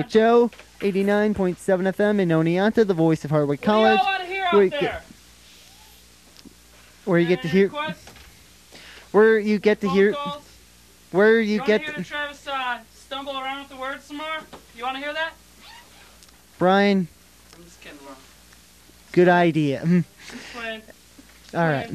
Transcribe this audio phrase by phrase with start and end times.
[0.00, 0.50] Joe,
[0.80, 4.44] 89.7 FM in Oneonta, the voice of Hartwick What do y'all College, want to hear
[4.44, 5.02] out where you get,
[7.04, 7.70] where you get to hear,
[9.10, 10.42] where you get to hear, calls?
[11.10, 14.38] where You you want to hear Travis uh, stumble around with the words some more?
[14.74, 15.34] You want to hear that?
[16.58, 17.06] Brian,
[17.54, 17.98] I'm just kidding,
[19.12, 19.82] good idea.
[21.54, 21.90] All right,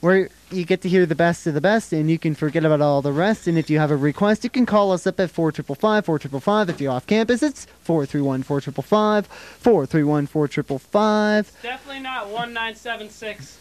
[0.00, 2.80] where you get to hear the best of the best, and you can forget about
[2.80, 3.46] all the rest.
[3.46, 6.04] And if you have a request, you can call us up at four triple five
[6.04, 6.68] four triple five.
[6.70, 10.48] If you're off campus, it's four three one four triple five four three one four
[10.48, 11.50] triple five.
[11.62, 13.58] Definitely not 1976.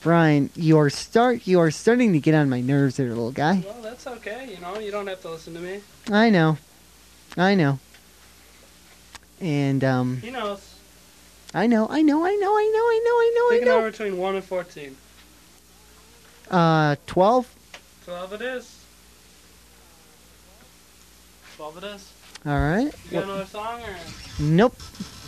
[0.00, 3.64] Brian, you are start you are starting to get on my nerves there, little guy.
[3.64, 4.52] Well, that's okay.
[4.54, 5.80] You know, you don't have to listen to me.
[6.10, 6.56] I know,
[7.36, 7.80] I know,
[9.40, 10.77] and um, He knows.
[11.54, 13.64] I know, I know, I know, I know, I know, I know, Pick I a
[13.66, 13.74] know.
[13.76, 14.96] number between 1 and 14.
[16.50, 17.46] Uh, twelve.
[18.04, 18.84] 12 it is.
[21.56, 22.12] 12 it is.
[22.46, 22.94] All right.
[23.06, 23.96] You got another song or?
[24.38, 24.76] Nope.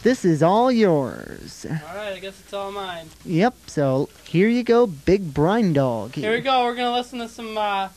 [0.02, 1.66] This is all yours.
[1.68, 3.08] Alright, I guess it's all mine.
[3.26, 3.54] Yep.
[3.66, 6.14] So here you go, Big Brine Dog.
[6.14, 6.64] Here we go.
[6.64, 7.88] We're gonna listen to some uh,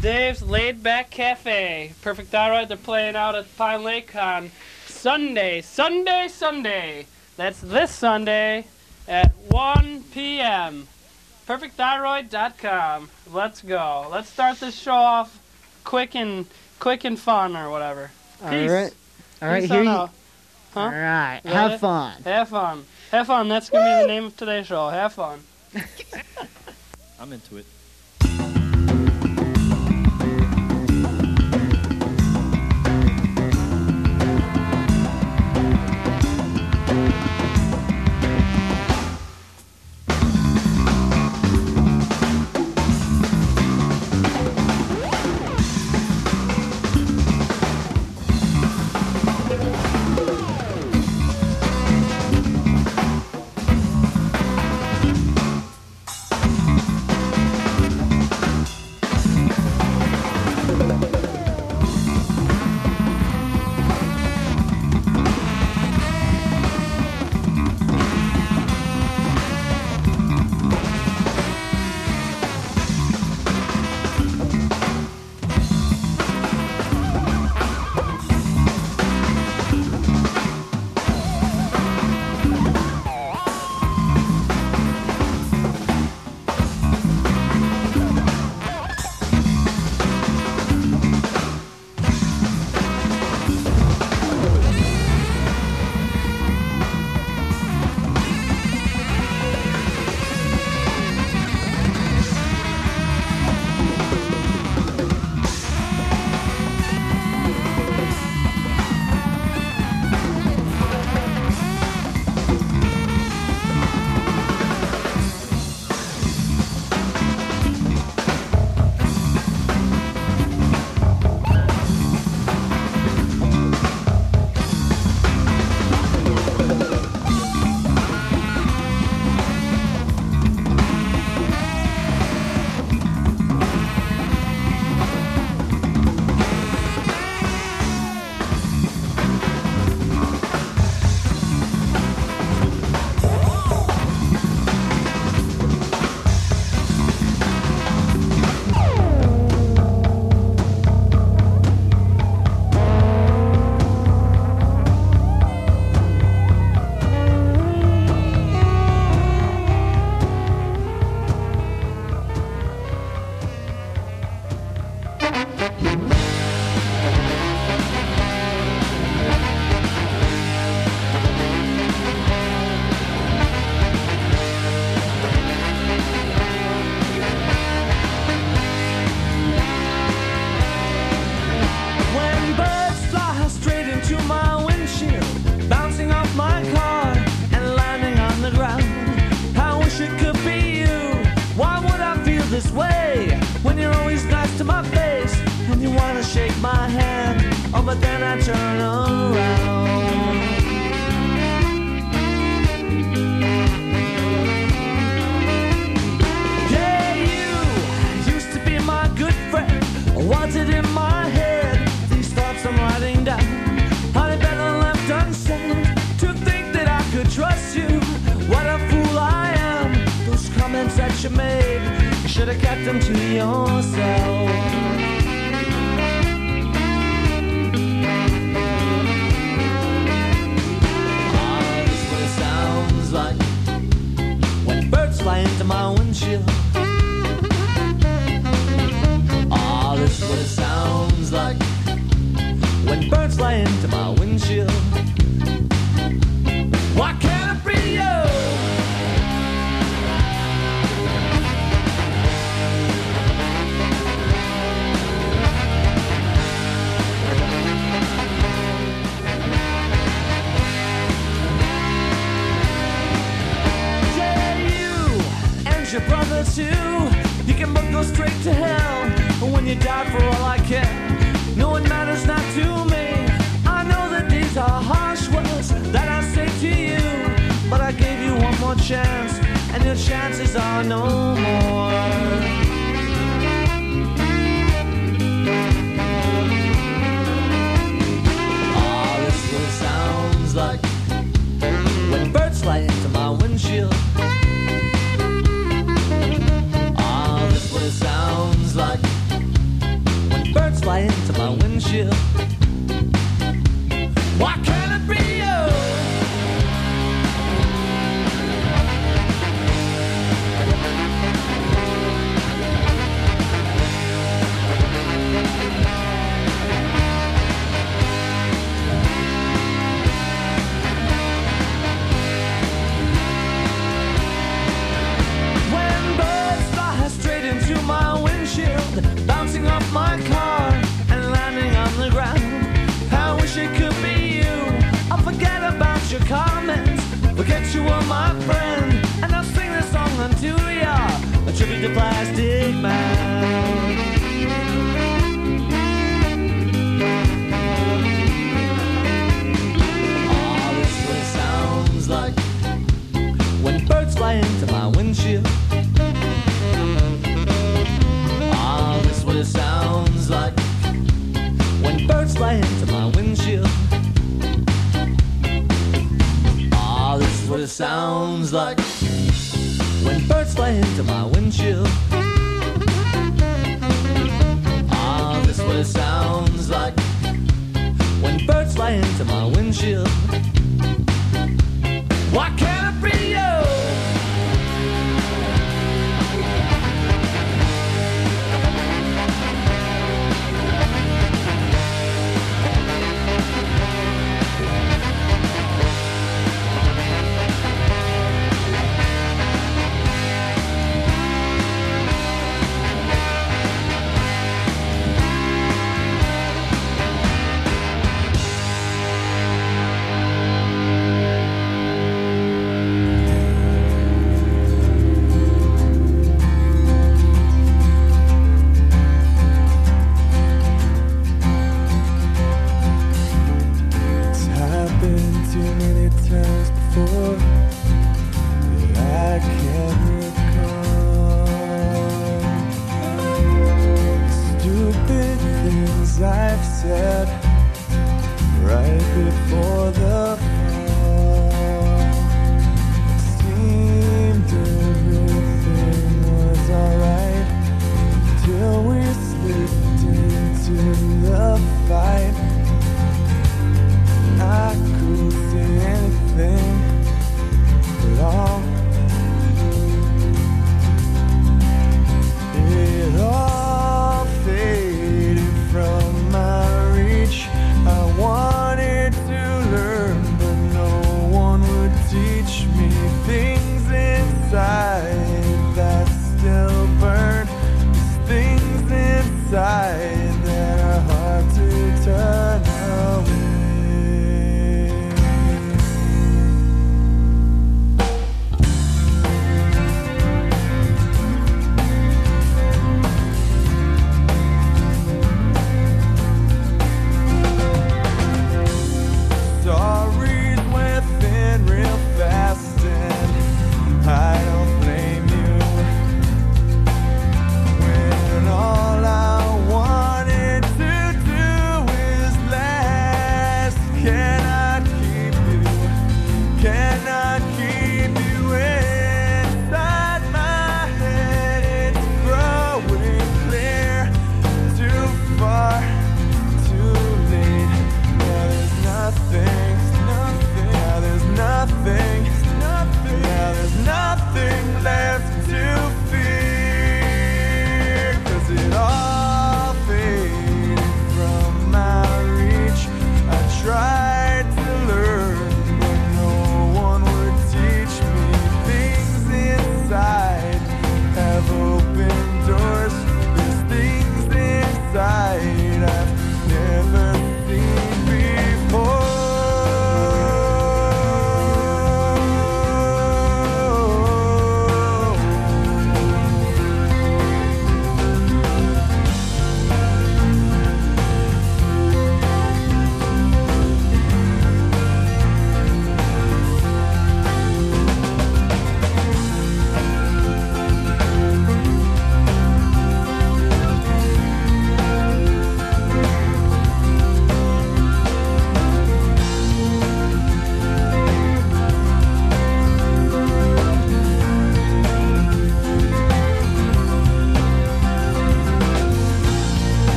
[0.00, 1.92] Dave's Laid Back Cafe.
[2.00, 2.68] Perfect Thyroid.
[2.68, 4.50] They're playing out at Pine Lake on
[4.86, 7.06] Sunday, Sunday, Sunday.
[7.36, 8.66] That's this Sunday
[9.08, 10.86] at 1 p.m.
[11.48, 13.10] PerfectThyroid.com.
[13.32, 14.06] Let's go.
[14.10, 15.40] Let's start this show off
[15.82, 16.46] quick and
[16.78, 18.10] quick and fun or whatever.
[18.48, 18.70] Peace.
[18.70, 18.94] right.
[19.42, 19.62] All right.
[19.62, 19.88] Peace Here you.
[19.88, 20.10] out.
[20.72, 20.80] Huh?
[20.80, 21.40] All right.
[21.44, 21.78] Got Have it?
[21.80, 22.22] fun.
[22.22, 22.84] Have fun.
[23.10, 23.48] Have fun.
[23.48, 24.88] That's gonna be the name of today's show.
[24.88, 25.40] Have fun.
[27.20, 27.66] I'm into it.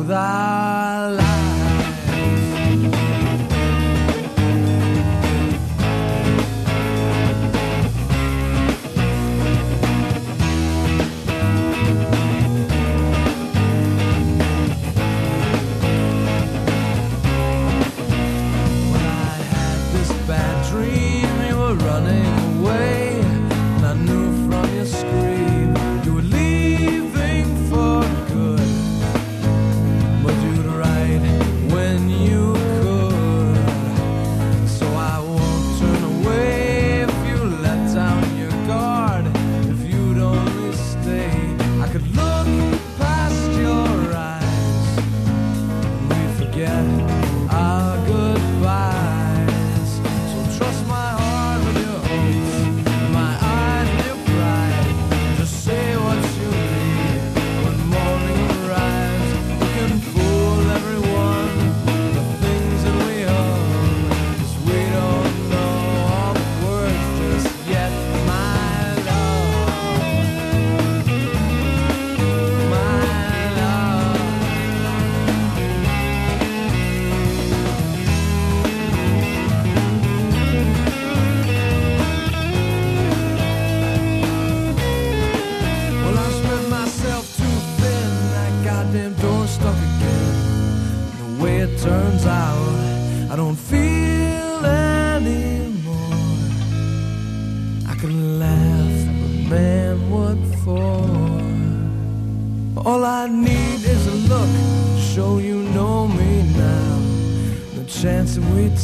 [0.00, 0.49] without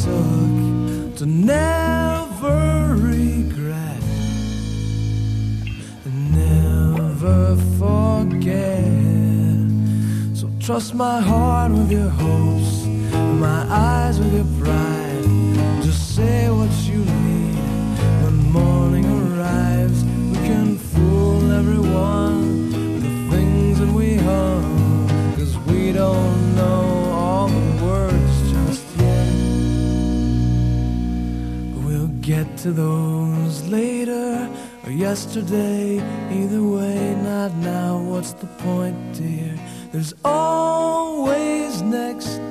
[0.07, 4.03] took to never regret
[6.05, 8.85] and never forget.
[10.39, 12.85] So trust my heart with your hopes,
[13.47, 15.25] my eyes with your pride.
[15.83, 16.46] Just say.
[32.57, 34.49] to those later
[34.83, 35.97] or yesterday.
[36.31, 37.99] Either way, not now.
[37.99, 39.55] What's the point, dear?
[39.91, 42.46] There's always next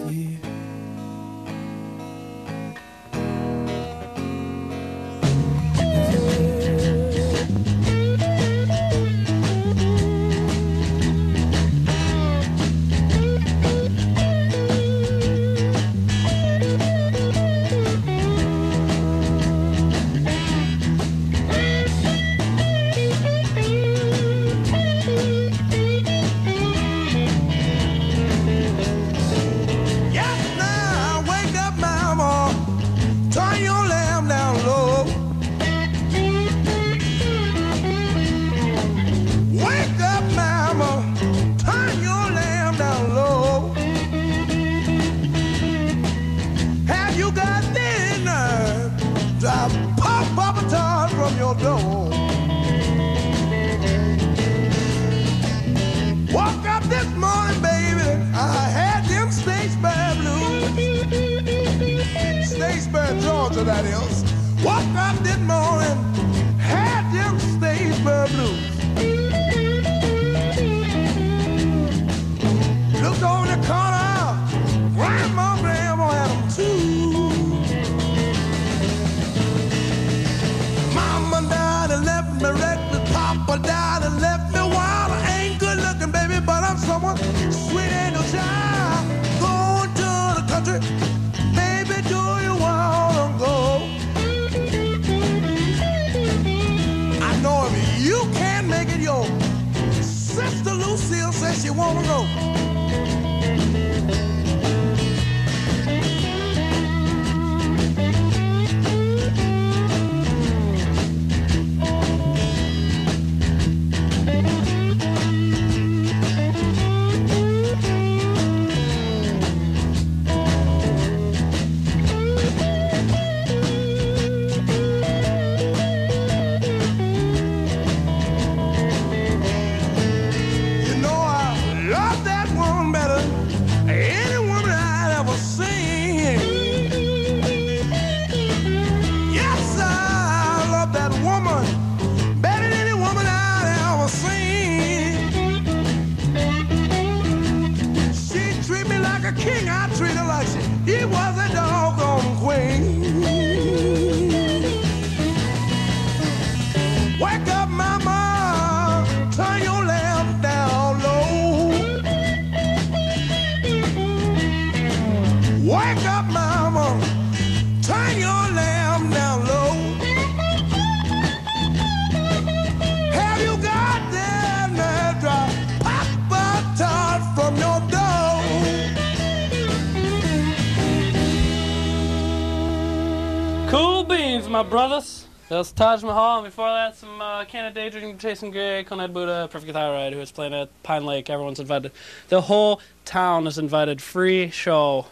[185.57, 189.49] That was Taj Mahal, and before that, some uh, Canada Daydream, Jason Gray, Conrad Buddha,
[189.51, 191.31] Perfect Thyroid, who was playing at Pine Lake.
[191.31, 191.93] Everyone's invited.
[192.29, 194.03] The whole town is invited.
[194.03, 195.07] Free show.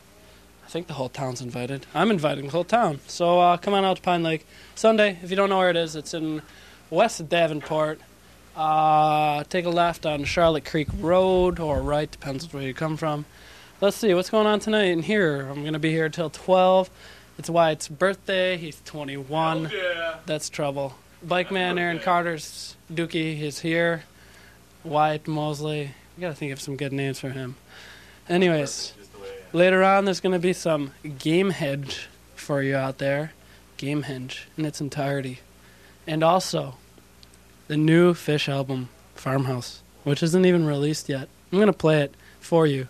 [0.63, 1.87] I think the whole town's invited.
[1.95, 3.01] I'm inviting the whole town.
[3.07, 5.19] So uh, come on out to Pine Lake Sunday.
[5.23, 6.43] If you don't know where it is, it's in
[6.91, 7.99] West of Davenport.
[8.55, 13.25] Uh, take a left on Charlotte Creek Road, or right, depends where you come from.
[13.81, 15.49] Let's see what's going on tonight in here.
[15.49, 16.91] I'm gonna be here till 12.
[17.39, 18.57] It's Wyatt's birthday.
[18.57, 19.71] He's 21.
[19.73, 20.17] Yeah.
[20.25, 20.95] That's trouble.
[21.23, 24.05] Bike man Aaron Carter's Dookie is here.
[24.85, 25.95] Wyatt Mosley.
[26.17, 27.57] We gotta think of some good names for him.
[28.29, 28.93] Anyways,
[29.53, 32.05] later on there's gonna be some Gamehendge
[32.37, 33.33] for you out there.
[33.79, 35.41] Gamehendge in its entirety.
[36.07, 36.77] And also
[37.67, 41.29] the new Phish album, Farmhouse, which isn't even released yet.
[41.51, 42.87] I'm gonna play it for you.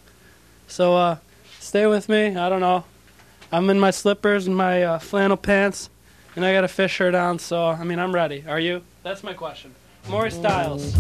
[0.66, 1.16] So uh
[1.61, 2.37] stay with me.
[2.37, 2.85] I don't know.
[3.54, 5.88] I'm in my slippers and my uh, flannel pants,
[6.34, 8.42] and I got a Phish shirt on, so I mean, I'm ready.
[8.48, 8.82] Are you?
[9.04, 9.72] That's my question.
[10.08, 10.92] Maury Styles.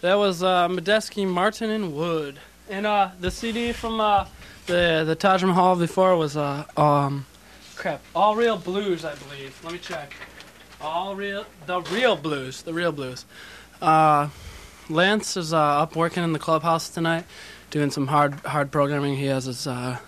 [0.00, 2.38] That was uh, Medeski, Martin, and Wood.
[2.70, 4.26] And uh, the CD from uh,
[4.66, 7.26] the the Taj Mahal before was uh, um,
[7.74, 9.58] crap, All Real Blues, I believe.
[9.64, 10.12] Let me check.
[10.80, 13.24] All real, the real blues, the real blues.
[13.82, 14.28] Uh,
[14.88, 17.24] Lance is uh, up working in the clubhouse tonight,
[17.70, 19.16] doing some hard hard programming.
[19.16, 19.98] He has his uh,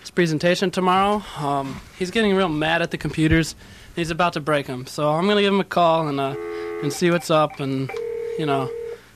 [0.00, 1.24] his presentation tomorrow.
[1.38, 3.56] Um, he's getting real mad at the computers.
[3.96, 4.86] He's about to break them.
[4.86, 6.36] So I'm gonna give him a call and uh,
[6.82, 7.90] and see what's up and
[8.38, 8.70] you know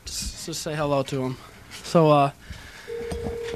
[0.09, 1.37] just, just say hello to him.
[1.85, 2.31] So uh,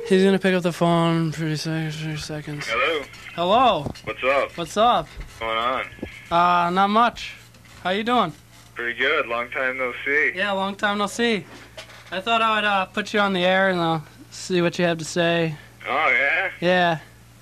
[0.09, 1.33] he's gonna pick up the phone.
[1.33, 2.01] Pretty seconds.
[2.01, 2.67] Pretty seconds.
[2.69, 3.05] Hello.
[3.35, 3.93] Hello.
[4.05, 4.57] What's up?
[4.59, 5.09] What's up?
[5.09, 5.85] What's going on?
[6.31, 7.35] Uh, not much.
[7.83, 8.33] How you doing?
[8.75, 9.27] Pretty good.
[9.27, 10.33] Long time no see.
[10.35, 11.45] Yeah, long time no see.
[12.11, 14.85] I thought I would uh, put you on the air and uh, see what you
[14.85, 15.57] have to say.
[15.89, 16.51] Oh yeah.
[16.61, 16.99] Yeah.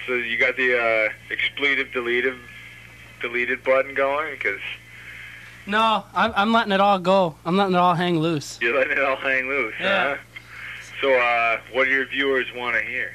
[0.06, 2.34] So you got the uh, expletive deleted
[3.20, 4.60] deleted button going because
[5.70, 7.36] No, I'm, I'm letting it all go.
[7.44, 8.58] I'm letting it all hang loose.
[8.60, 10.16] you're letting it all hang loose, Yeah.
[10.16, 10.22] huh?
[11.00, 13.12] So uh, what do your viewers want to hear?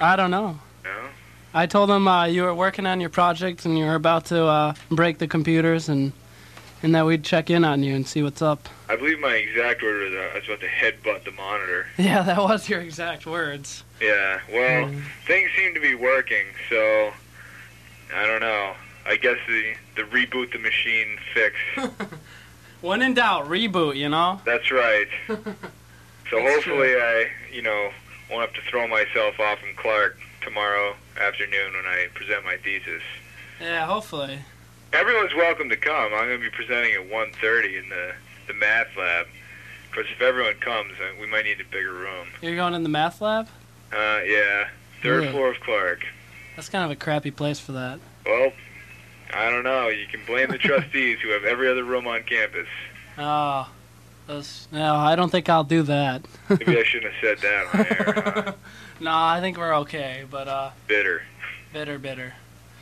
[0.00, 0.58] I don't know.
[0.84, 0.90] No.
[1.54, 4.44] I told them uh, you were working on your project and you were about to
[4.44, 6.12] uh, break the computers and
[6.80, 8.68] and that we'd check in on you and see what's up.
[8.88, 11.86] I believe my exact word was uh, I was about to headbutt the monitor.
[11.98, 13.82] Yeah, that was your exact words.
[14.00, 14.38] Yeah.
[14.52, 15.02] Well, Mm.
[15.26, 17.12] things seem to be working, so
[18.14, 18.74] I don't know.
[19.08, 21.56] I guess the the reboot the machine fix.
[22.80, 23.96] When in doubt, reboot.
[23.96, 24.40] You know.
[24.44, 25.08] That's right.
[26.30, 27.90] So That's hopefully I, you know,
[28.30, 33.00] won't have to throw myself off from Clark tomorrow afternoon when I present my thesis.
[33.58, 34.38] Yeah, hopefully.
[34.92, 36.12] Everyone's welcome to come.
[36.12, 38.12] I'm going to be presenting at 1:30 in the
[38.46, 39.24] the math lab.
[39.86, 42.28] Of course, if everyone comes, uh, we might need a bigger room.
[42.42, 43.48] You're going in the math lab.
[43.90, 44.68] Uh, yeah,
[45.02, 45.30] third Really?
[45.32, 46.04] floor of Clark.
[46.56, 48.00] That's kind of a crappy place for that.
[48.26, 48.52] Well,
[49.34, 49.88] I don't know.
[49.88, 52.66] You can blame the trustees who have every other room on campus.
[53.20, 53.68] Oh,
[54.28, 56.24] those, no, I don't think I'll do that.
[56.48, 58.32] Maybe I shouldn't have said that on air.
[58.44, 58.52] Huh?
[59.00, 61.22] no, I think we're okay, but uh, Bitter.
[61.72, 62.34] bitter, bitter.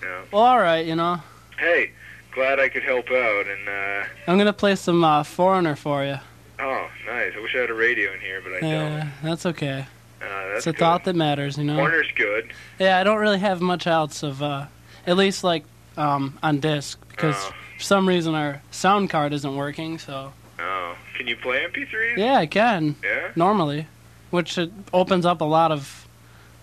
[0.02, 0.20] Yeah.
[0.30, 1.22] Well, all right, you know,
[1.58, 1.92] Hey,
[2.32, 3.46] glad I could help out.
[3.46, 6.18] And uh, I'm gonna play some uh, Foreigner for you.
[6.60, 7.32] oh, nice.
[7.34, 8.70] I wish I had a radio in here, but I don't.
[8.70, 9.86] Yeah, that's okay.
[10.20, 10.78] Uh, that's It's a good.
[10.80, 11.76] thought that matters, you know.
[11.76, 12.52] Foreigner's good.
[12.78, 14.66] Yeah, I don't really have much else of, uh,
[15.06, 15.64] at least like
[15.96, 17.52] um, on disc because Oh.
[17.78, 19.98] for some reason our sound card isn't working.
[19.98, 22.16] So Oh, can you play MP3s?
[22.18, 23.28] yeah, I can Yeah?
[23.36, 23.86] normally,
[24.30, 26.06] which it opens up a lot of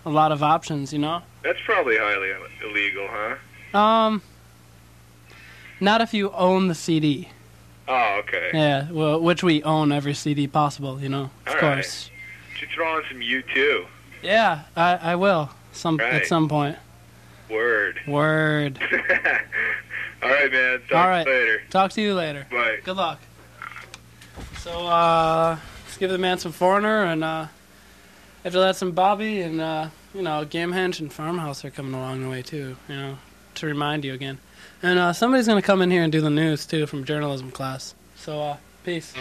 [0.06, 1.22] a lot of options, you know.
[1.44, 2.32] That's probably highly
[2.64, 3.78] illegal, huh?
[3.78, 4.22] Um,
[5.80, 7.30] not if you own the CD.
[7.88, 8.52] Oh, okay.
[8.54, 11.30] Yeah, well, which we own every CD possible, you know.
[11.46, 11.60] Of All right.
[11.76, 12.10] course.
[12.58, 13.86] Should throw on some U2.
[14.22, 16.14] Yeah, I, I will some Right.
[16.14, 16.78] at some point.
[17.54, 18.00] Word.
[18.08, 18.80] Word.
[20.24, 20.82] All right, man.
[20.90, 21.26] Talk All right.
[21.28, 21.62] later.
[21.70, 22.48] Talk to you later.
[22.50, 22.80] Bye.
[22.84, 23.20] Good luck.
[24.60, 27.48] So uh, let's give the man some foreigner, and uh,
[28.46, 32.30] after that some Bobby, and uh, you know Gamehendge and Farmhouse are coming along the
[32.30, 32.78] way too.
[32.88, 33.18] You know,
[33.56, 34.40] to remind you again.
[34.82, 37.94] And uh, somebody's gonna come in here and do the news too from journalism class.
[38.16, 39.14] So uh, peace.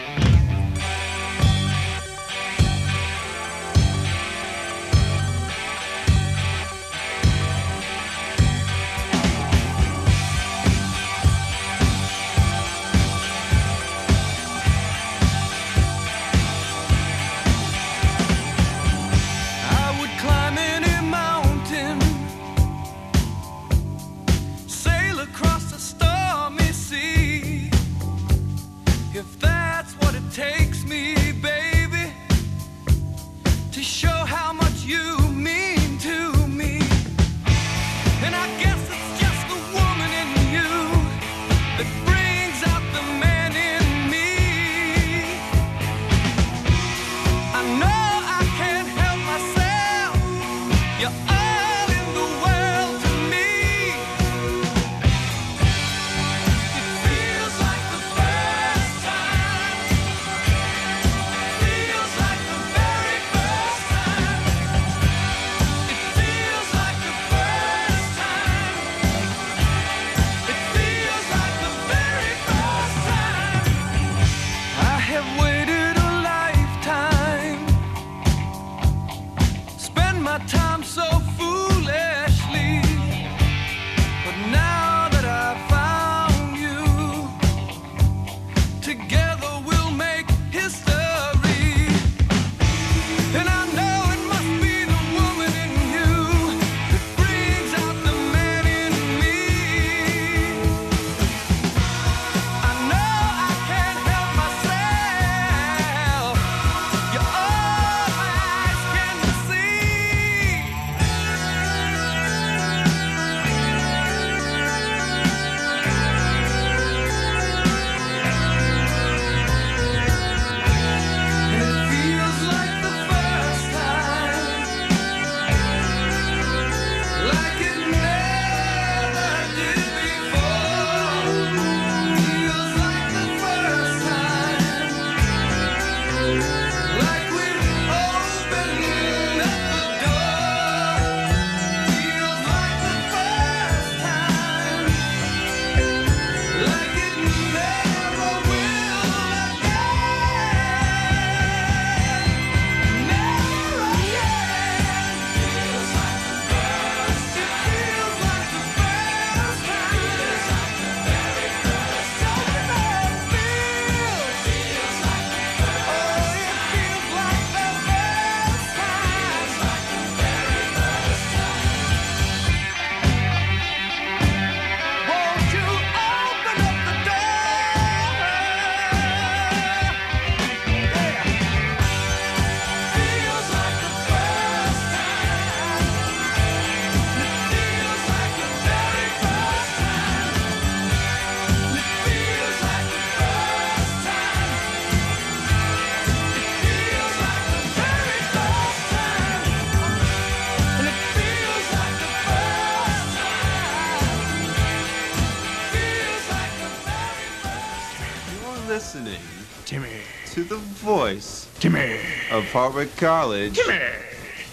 [212.52, 213.58] Hartwick College,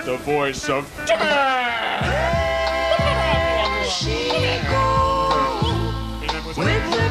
[0.05, 1.53] The voice of Timmer.
[3.87, 4.31] She
[4.71, 7.06] goes with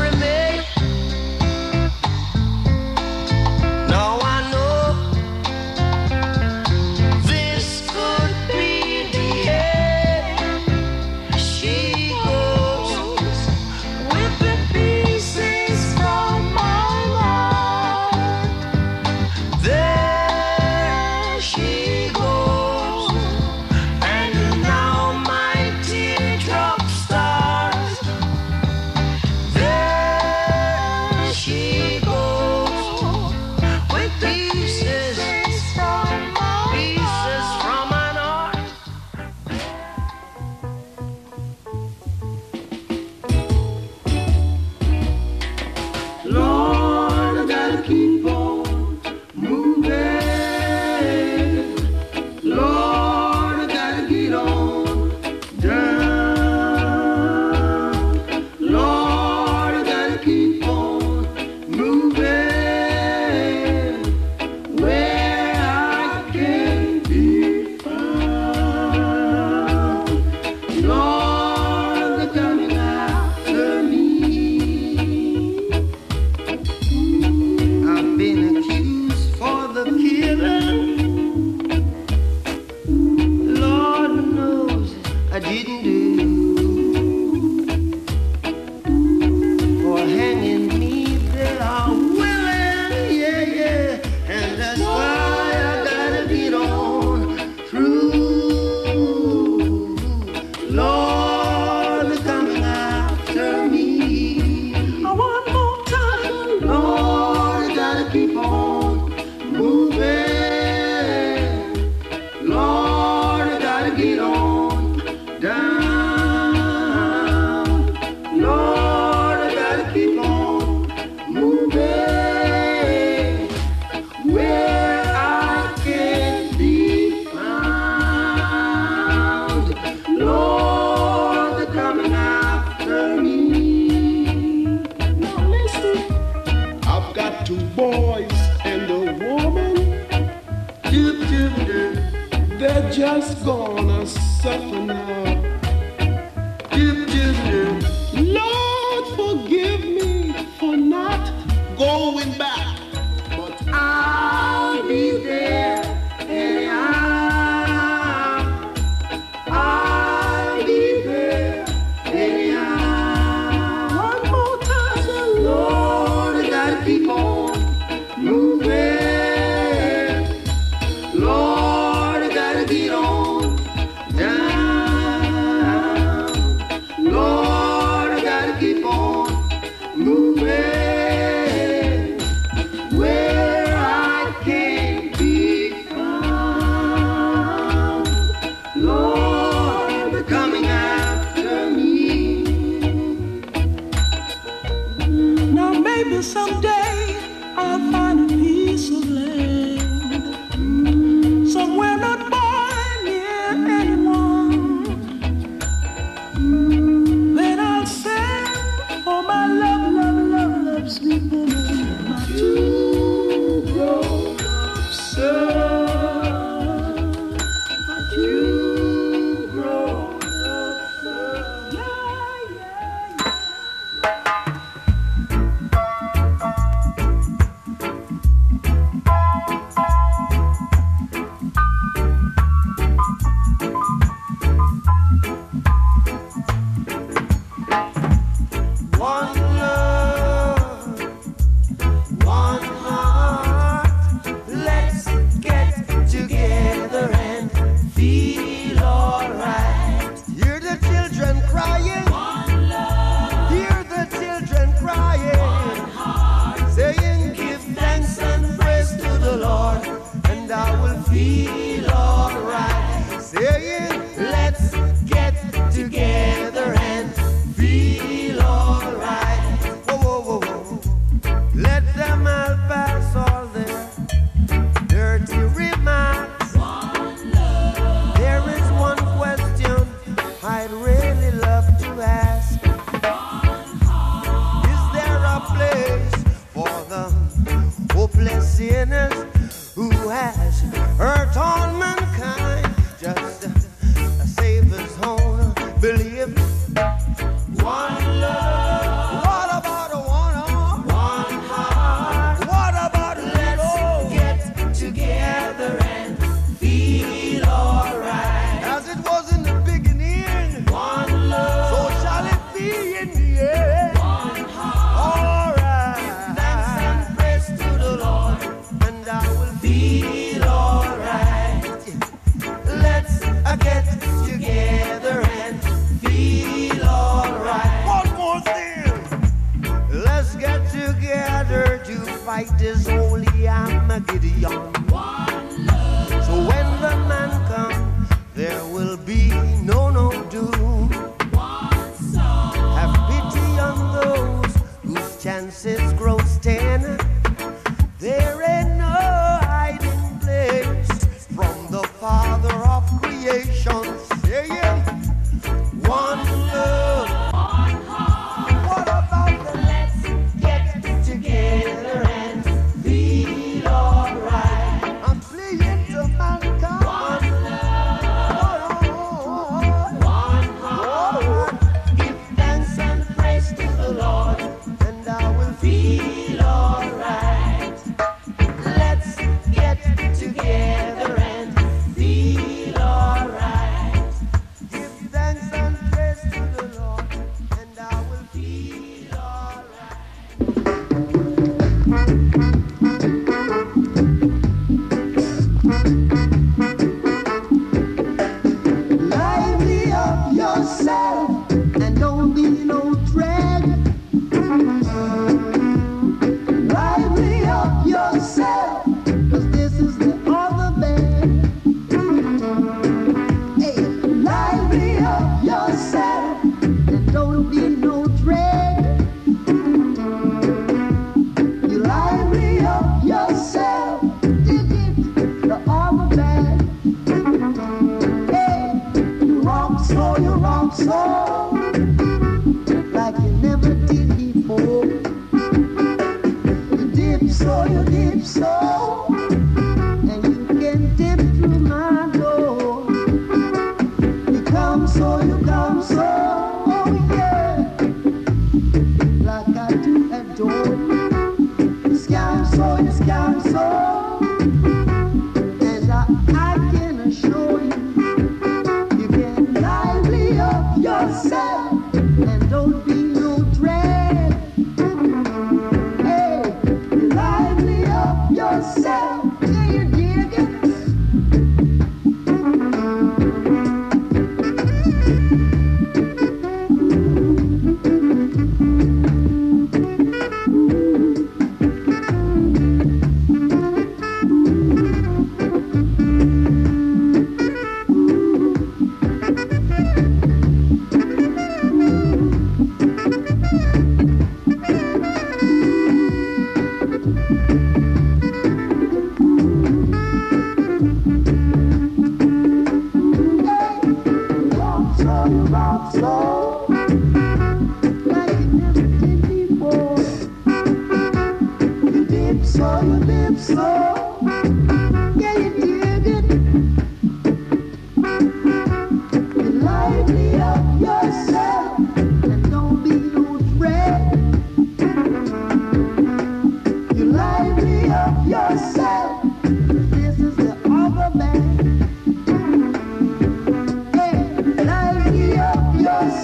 [0.00, 0.49] remember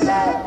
[0.04, 0.46] Bye.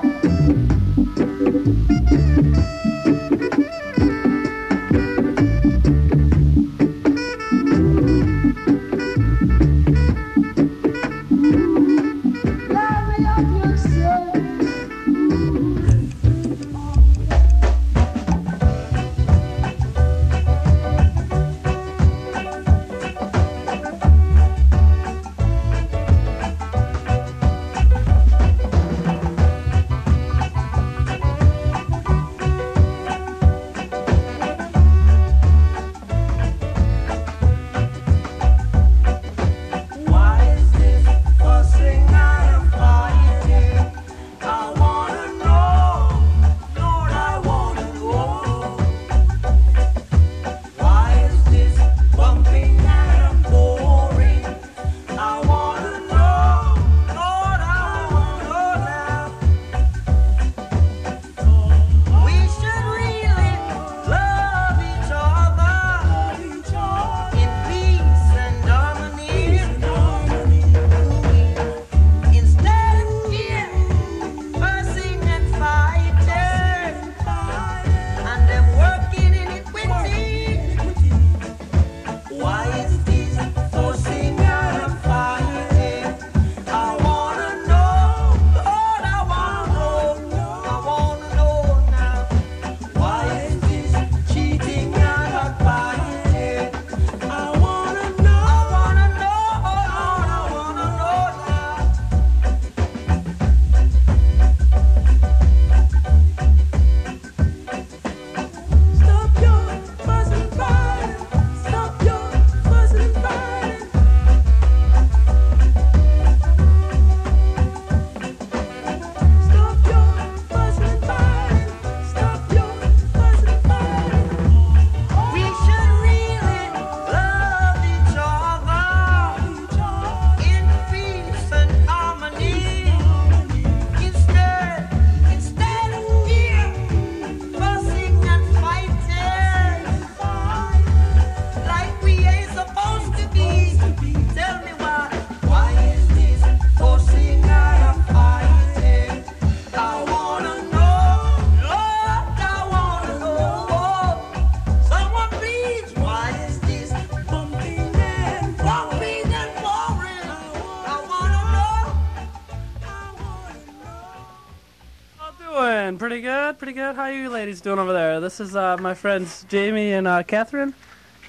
[166.69, 166.95] Pretty good.
[166.95, 168.19] How are you ladies doing over there?
[168.19, 170.75] This is uh, my friends Jamie and uh, Catherine.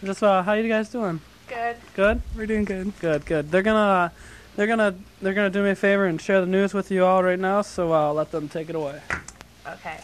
[0.05, 1.19] Just uh, how are you guys doing?
[1.49, 1.77] Good.
[1.95, 2.21] Good.
[2.37, 2.93] We're doing good.
[3.01, 3.25] Good.
[3.25, 3.51] Good.
[3.51, 4.09] They're gonna, uh,
[4.57, 7.23] they're gonna, they're gonna do me a favor and share the news with you all
[7.23, 7.63] right now.
[7.63, 9.01] So uh, I'll let them take it away.
[9.67, 10.01] Okay.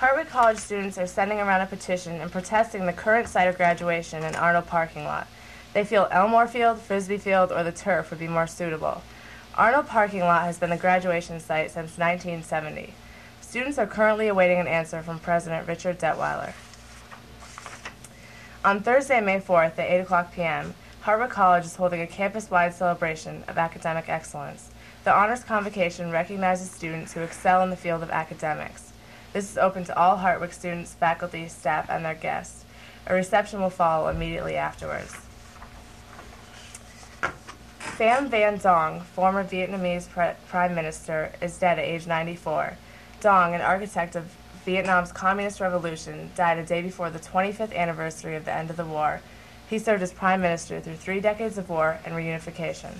[0.00, 4.24] Hartwick College students are sending around a petition and protesting the current site of graduation
[4.24, 5.28] in Arnold parking lot.
[5.74, 9.00] They feel Elmore Field, Frisbee Field, or the turf would be more suitable.
[9.54, 12.94] Arnold parking lot has been the graduation site since 1970.
[13.54, 16.54] Students are currently awaiting an answer from President Richard Detweiler.
[18.64, 20.74] On Thursday, May 4th at 8 o'clock p.m.,
[21.04, 24.72] Hartwick College is holding a campus-wide celebration of academic excellence.
[25.04, 28.92] The honors convocation recognizes students who excel in the field of academics.
[29.32, 32.64] This is open to all Hartwick students, faculty, staff, and their guests.
[33.06, 35.14] A reception will follow immediately afterwards.
[37.78, 42.78] Pham Van Dong, former Vietnamese pre- prime minister, is dead at age 94.
[43.24, 48.44] Dong, an architect of Vietnam's communist revolution, died a day before the 25th anniversary of
[48.44, 49.22] the end of the war.
[49.70, 52.98] He served as prime minister through three decades of war and reunification.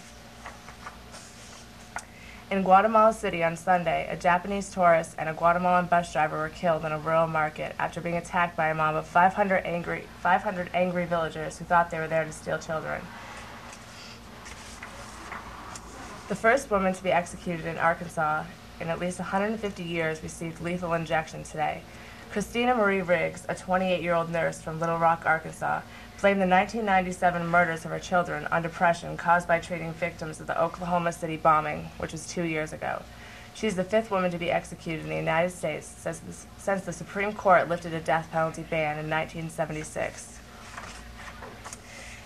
[2.51, 6.87] In Guatemala City on Sunday, a Japanese tourist and a Guatemalan bus driver were killed
[6.87, 11.05] in a rural market after being attacked by a mob of 500 angry, 500 angry
[11.05, 13.03] villagers who thought they were there to steal children.
[16.29, 18.45] The first woman to be executed in Arkansas
[18.81, 21.83] in at least 150 years received lethal injection today.
[22.31, 25.83] Christina Marie Riggs, a 28 year old nurse from Little Rock, Arkansas,
[26.21, 30.61] blamed the 1997 murders of her children on depression caused by treating victims of the
[30.61, 33.03] Oklahoma City bombing, which was two years ago.
[33.55, 36.93] She's the fifth woman to be executed in the United States since the, since the
[36.93, 40.41] Supreme Court lifted a death penalty ban in 1976.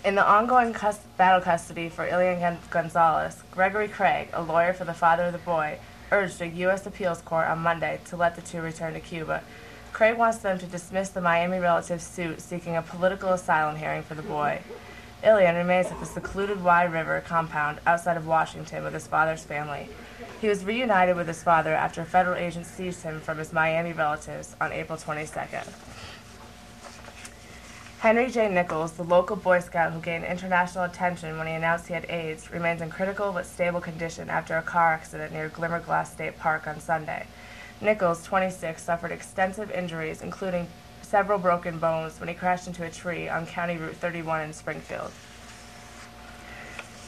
[0.05, 4.95] In the ongoing cus- battle custody for Elián Gonzalez, Gregory Craig, a lawyer for the
[4.95, 5.79] father of the boy,
[6.11, 6.87] urged a U.S.
[6.87, 9.43] appeals court on Monday to let the two return to Cuba.
[9.93, 14.15] Craig wants them to dismiss the Miami relative's suit seeking a political asylum hearing for
[14.15, 14.61] the boy.
[15.25, 19.89] Elián remains at the secluded Wye River compound outside of Washington with his father's family.
[20.41, 24.55] He was reunited with his father after federal agents seized him from his Miami relatives
[24.61, 25.67] on April 22nd.
[28.01, 28.49] Henry J.
[28.49, 32.49] Nicols, the local Boy Scout who gained international attention when he announced he had AIDS,
[32.53, 36.79] remains in critical but stable condition after a car accident near Glimmerglass State Park on
[36.79, 37.27] Sunday.
[37.81, 40.69] Nicols, 26, suffered extensive injuries, including
[41.03, 45.11] several broken bones, when he crashed into a tree on County Route 31 in Springfield.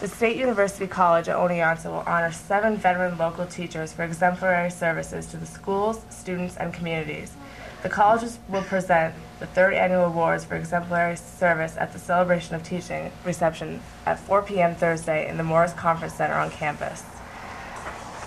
[0.01, 5.27] The State University College at Oneonta will honor seven veteran local teachers for exemplary services
[5.27, 7.37] to the schools, students, and communities.
[7.83, 12.63] The colleges will present the third annual awards for exemplary service at the Celebration of
[12.63, 14.75] Teaching reception at 4 p.m.
[14.75, 17.03] Thursday in the Morris Conference Center on campus.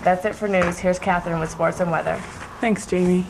[0.02, 0.80] That's it for news.
[0.80, 2.16] Here's Catherine with sports and weather.
[2.60, 3.26] Thanks, Jamie.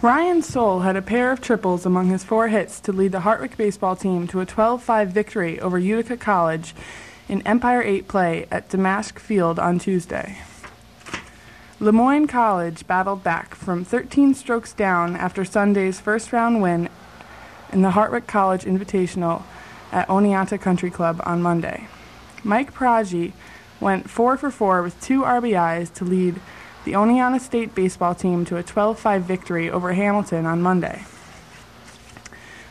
[0.00, 3.56] Ryan Soule had a pair of triples among his four hits to lead the Hartwick
[3.58, 6.74] baseball team to a 12 5 victory over Utica College
[7.28, 10.38] in Empire 8 play at Damaschke Field on Tuesday.
[11.80, 16.88] Le Moyne College battled back from 13 strokes down after Sunday's first round win
[17.72, 19.44] in the Hartwick College Invitational
[19.92, 21.86] at Oneonta Country Club on Monday.
[22.42, 23.32] Mike Pragi
[23.78, 26.40] went 4 for 4 with two RBIs to lead
[26.84, 31.04] the Oneonta State baseball team to a 12 5 victory over Hamilton on Monday.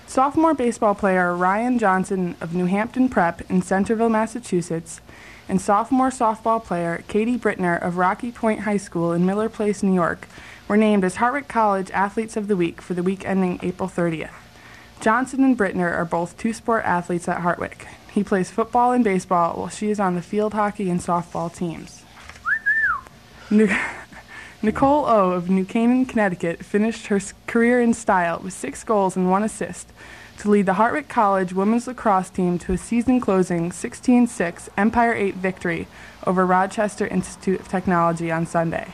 [0.06, 5.00] Sophomore baseball player Ryan Johnson of New Hampton Prep in Centerville, Massachusetts,
[5.50, 9.94] and sophomore softball player Katie Brittner of Rocky Point High School in Miller Place, New
[9.94, 10.28] York,
[10.68, 14.34] were named as Hartwick College Athletes of the Week for the week ending April 30th.
[15.00, 17.86] Johnson and Brittner are both two sport athletes at Hartwick.
[18.12, 22.04] He plays football and baseball while she is on the field hockey and softball teams.
[24.62, 25.32] Nicole O.
[25.32, 29.92] of New Canaan, Connecticut finished her career in style with six goals and one assist
[30.40, 35.14] to lead the Hartwick College women's lacrosse team to a season closing 16 6 Empire
[35.14, 35.88] 8 victory
[36.26, 38.94] over Rochester Institute of Technology on Sunday.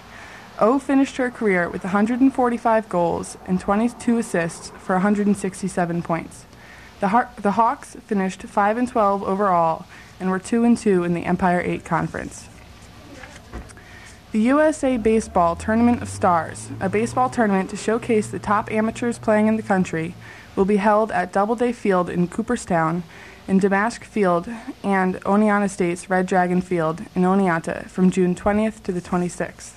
[0.60, 6.46] O finished her career with 145 goals and 22 assists for 167 points.
[7.00, 9.86] The, Har- the Hawks finished 5 and 12 overall
[10.20, 12.48] and were 2 and 2 in the Empire 8 conference.
[14.32, 19.48] The USA Baseball Tournament of Stars, a baseball tournament to showcase the top amateurs playing
[19.48, 20.16] in the country,
[20.56, 23.04] will be held at Doubleday Field in Cooperstown,
[23.47, 24.47] in Damaschke Field,
[24.84, 29.74] and Oneonta State's Red Dragon Field in Oneonta from June 20th to the 26th.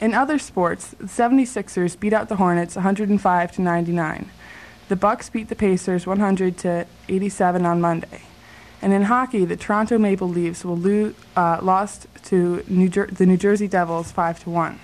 [0.00, 4.30] In other sports, the 76ers beat out the Hornets 105 to 99.
[4.88, 8.22] The Bucks beat the Pacers 100 to 87 on Monday.
[8.82, 13.26] And in hockey, the Toronto Maple Leafs will lose, uh, lost to New Jer- the
[13.26, 14.80] New Jersey Devils 5 to 1.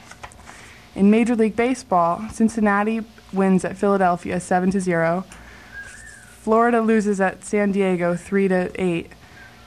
[0.94, 3.02] In Major League Baseball, Cincinnati
[3.32, 5.24] wins at Philadelphia 7 to 0.
[6.40, 9.12] Florida loses at San Diego 3 to 8.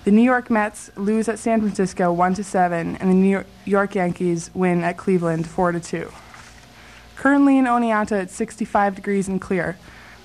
[0.05, 3.95] The New York Mets lose at San Francisco 1 to 7 and the New York
[3.95, 6.11] Yankees win at Cleveland 4 to 2.
[7.17, 9.77] Currently in Oneonta it's 65 degrees and clear.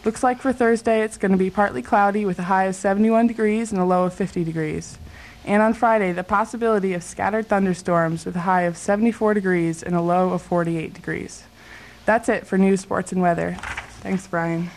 [0.04, 3.26] Looks like for Thursday it's going to be partly cloudy with a high of 71
[3.26, 4.96] degrees and a low of 50 degrees.
[5.44, 9.94] And on Friday, the possibility of scattered thunderstorms with a high of 74 degrees and
[9.94, 11.44] a low of 48 degrees.
[12.06, 13.56] That's it for news, sports, and weather.
[14.00, 14.70] Thanks, Brian.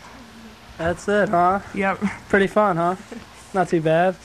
[0.78, 1.60] That's it, huh?
[1.74, 1.98] Yep.
[2.28, 2.96] Pretty fun, huh?
[3.52, 4.16] Not too bad.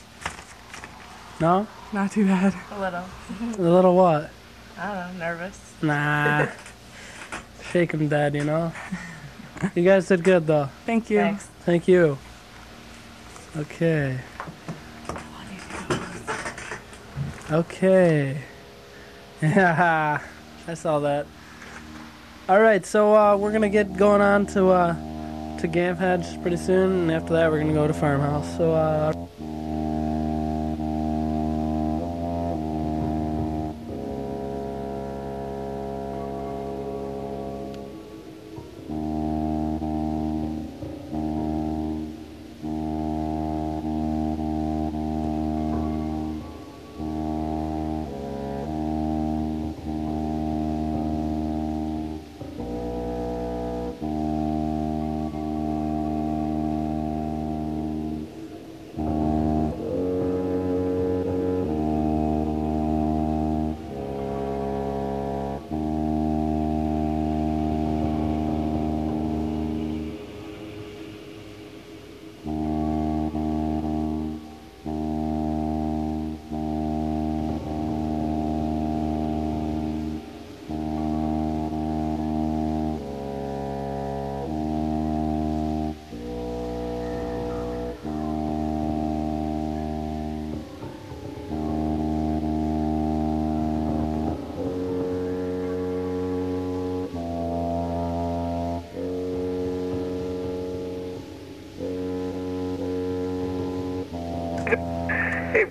[1.40, 1.66] No?
[1.92, 2.54] Not too bad.
[2.70, 3.04] A little.
[3.58, 4.30] A little what?
[4.78, 5.60] I don't know, nervous.
[5.82, 6.46] Nah.
[7.72, 8.72] Shake 'em dead, you know?
[9.74, 10.68] You guys did good, though.
[10.86, 11.18] Thank you.
[11.20, 11.44] Thanks.
[11.64, 12.18] Thank you.
[13.56, 14.18] Okay.
[17.50, 18.38] Okay.
[19.42, 20.20] Yeah,
[20.66, 21.26] I saw that.
[22.46, 24.92] All right, so uh, we're gonna get going on to uh,
[25.60, 28.56] to Gamehendge pretty soon, and after that, we're gonna go to Farmhouse.
[28.58, 28.72] So.
[28.72, 29.12] Uh,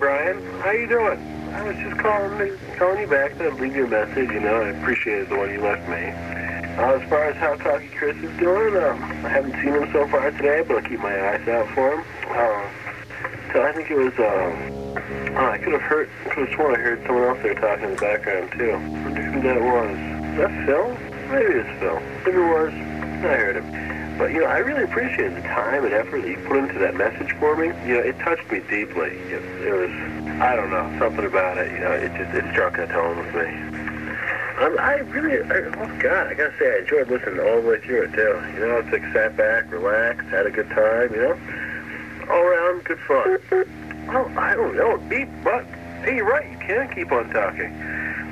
[0.04, 1.16] Brian, how you doing?
[1.54, 4.28] I was just calling to, calling you back to leave you a message.
[4.28, 6.12] You know, I appreciated the one you left me.
[6.76, 10.06] Uh, as far as how Talkie Chris is doing, um, I haven't seen him so
[10.08, 12.04] far today, but I'll keep my eyes out for him.
[12.28, 12.68] Uh,
[13.54, 14.12] so I think it was.
[14.20, 16.10] Um, oh, I could have heard.
[16.28, 18.76] Could have sworn I heard someone else there talking in the background too.
[18.76, 19.96] Who that was.
[19.96, 20.84] Is that Phil?
[21.32, 21.96] Maybe it's Phil.
[21.96, 22.72] If it was,
[23.24, 23.83] I heard him.
[24.18, 26.94] But you know, I really appreciate the time and effort that you put into that
[26.94, 27.68] message for me.
[27.88, 29.10] You know, it touched me deeply.
[29.10, 29.90] It, was,
[30.40, 31.72] I don't know, something about it.
[31.72, 33.74] You know, it just it struck a tone with me.
[34.60, 37.80] Um, I really, I, oh God, I gotta say, I enjoyed listening all the way
[37.80, 38.38] through it too.
[38.54, 41.12] You know, it's like sat back, relaxed, had a good time.
[41.12, 43.38] You know, all around good fun.
[44.10, 45.64] Oh, I don't know, beep, but
[46.04, 46.48] hey, you're right.
[46.52, 47.72] You can keep on talking.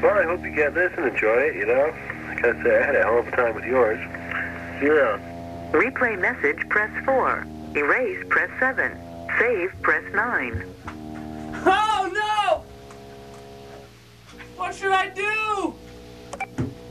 [0.00, 1.56] Well, I hope you get this and enjoy it.
[1.56, 1.92] You know,
[2.28, 3.98] I gotta say, I had a hell of a time with yours.
[4.78, 5.31] See you around.
[5.72, 7.46] Replay message, press 4.
[7.76, 8.92] Erase, press 7.
[9.38, 10.64] Save, press 9.
[11.64, 12.64] Oh no!
[14.56, 15.74] What should I do?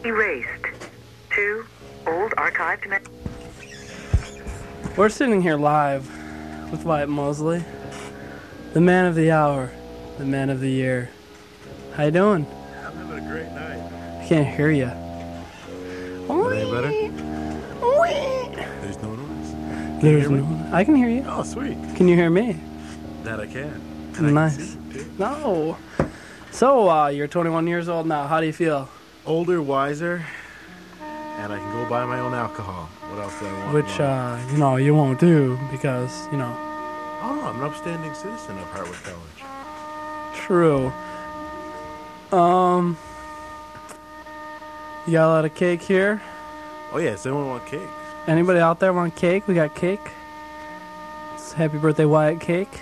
[0.03, 0.65] Erased.
[1.29, 1.63] 2.
[2.07, 3.07] Old archived message.
[4.97, 6.09] We're sitting here live
[6.71, 7.63] with Wyatt Mosley,
[8.73, 9.71] the man of the hour,
[10.17, 11.11] the man of the year.
[11.93, 12.47] How you doing?
[12.84, 14.23] I'm having a great night.
[14.23, 14.89] I can't hear you.
[16.29, 17.41] Any better?
[18.00, 19.50] There's no noise.
[19.52, 20.38] Can There's hear me?
[20.42, 20.70] no.
[20.76, 21.24] I can hear you.
[21.28, 21.78] Oh, sweet.
[21.96, 22.60] Can you hear me?
[23.24, 23.82] That I can.
[24.18, 24.78] And I can nice.
[25.18, 25.78] No.
[26.52, 28.28] So, uh, you're 21 years old now.
[28.28, 28.89] How do you feel?
[29.26, 30.26] Older, wiser,
[31.38, 32.89] and I can go buy my own alcohol.
[33.12, 33.74] What else do I want?
[33.76, 36.56] Which, uh, you know, you won't do because, you know,
[37.24, 40.36] Oh, no, I'm an upstanding citizen of Hartwick College.
[40.36, 40.92] true.
[42.36, 42.98] Um,
[45.06, 46.20] you got a lot of cake here.
[46.94, 47.88] Oh, yeah, does anyone want cake?
[48.28, 49.48] Anybody out there want cake?
[49.48, 50.02] We got cake.
[51.36, 52.80] It's happy birthday, Wyatt cake.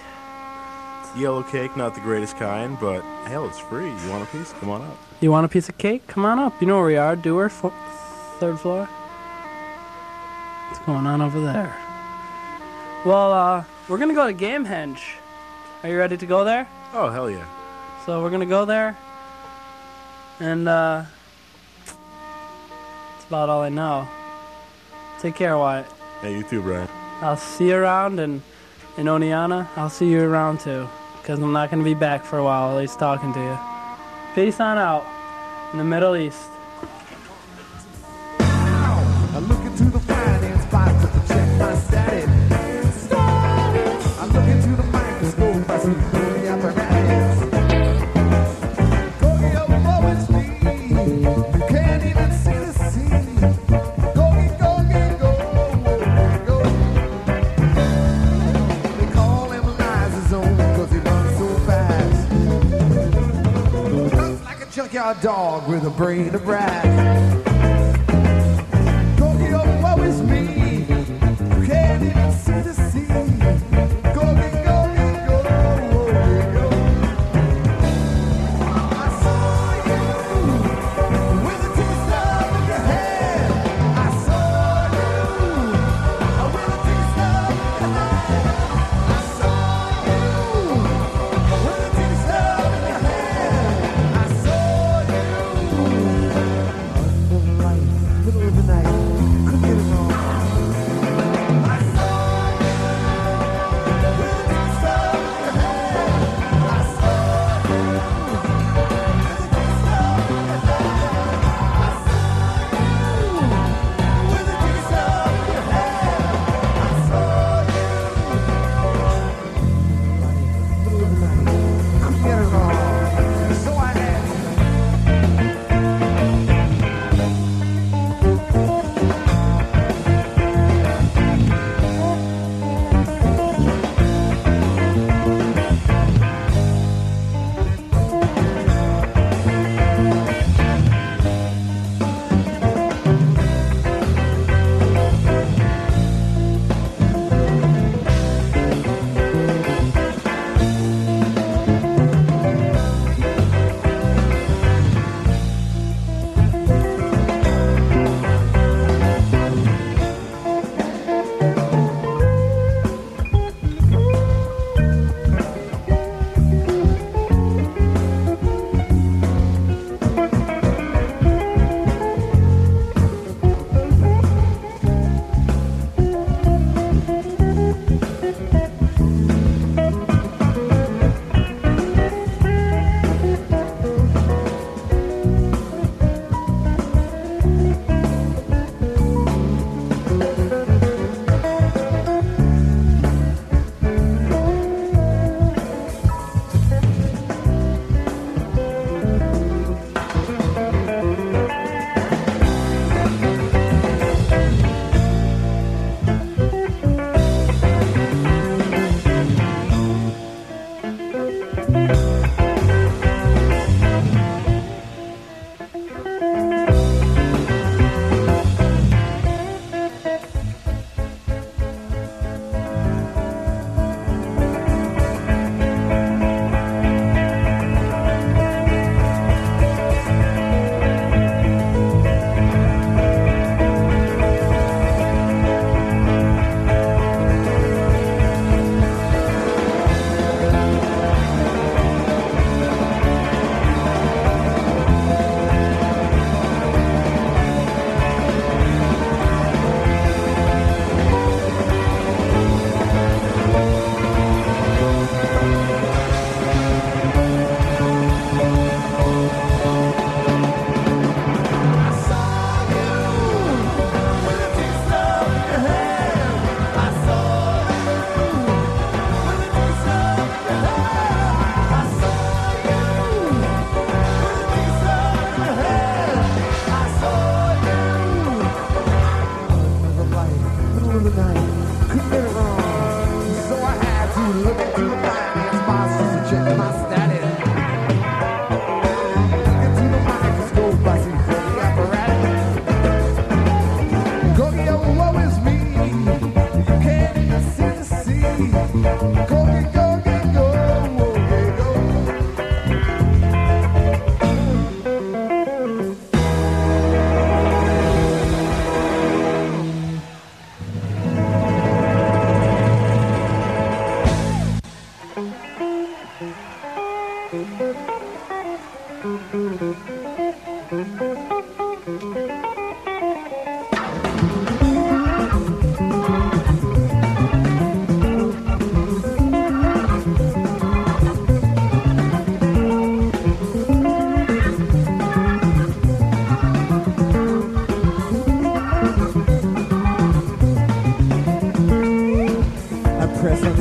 [1.16, 3.88] Yellow cake, not the greatest kind, but hell, it's free.
[3.90, 4.54] You want a piece?
[4.54, 4.98] Come on up.
[5.22, 6.06] You want a piece of cake?
[6.08, 6.60] Come on up.
[6.62, 7.16] You know where we are.
[7.16, 7.74] Dewar, fo-
[8.40, 8.86] third floor.
[10.68, 11.76] What's going on over there?
[13.06, 15.02] Well, uh, we're gonna go to Gamehendge.
[15.84, 16.68] Are you ready to go there?
[16.94, 17.46] Oh, hell yeah.
[18.06, 18.96] So we're gonna go there,
[20.40, 21.04] and uh,
[23.30, 24.08] about all I know.
[25.20, 25.86] Take care, Wyatt.
[26.22, 26.90] Hey, you too, Brian.
[27.22, 28.42] I'll see you around, and
[28.98, 30.90] in Oneonta, I'll see you around too,
[31.22, 33.58] because I'm not gonna be back for a while, at least talking to you.
[34.34, 35.06] Peace on out
[35.72, 36.50] in the Middle East.
[65.16, 67.49] Dog with a brain of brass.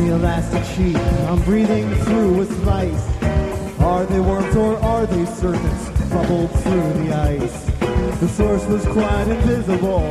[0.08, 0.96] the elastic sheet.
[1.28, 3.22] I'm breathing through a slice.
[3.80, 7.64] Are they worms or are they serpents bubbled through the ice?
[8.20, 10.10] The source was quite invisible.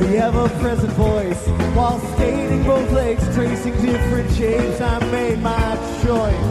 [0.00, 1.46] The ever-present voice.
[1.76, 6.48] While skating both legs, tracing different shapes, I made my choice.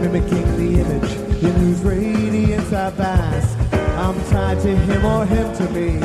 [0.00, 3.58] Mimicking the image in whose radiance I bask.
[3.72, 6.00] I'm tied to him or him to me,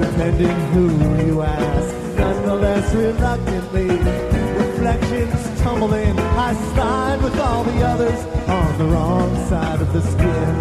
[0.00, 2.07] depending who you ask.
[2.48, 6.18] Nonetheless, reluctantly, reflections tumbling.
[6.18, 10.54] I slide with all the others on the wrong side of the skin.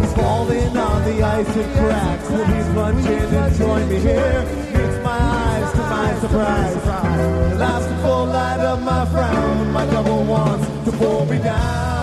[0.00, 2.30] He's falling on the ice and cracks.
[2.30, 4.42] Will he plunge in and join me here?
[4.74, 6.74] Meets my eyes to my surprise.
[6.74, 9.70] The last full light of my frown.
[9.70, 11.97] My double wants to pull me down.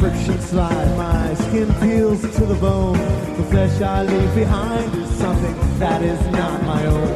[0.00, 2.98] Friction slide, my skin peels to the bone.
[3.36, 7.12] The flesh I leave behind is something that is not my own.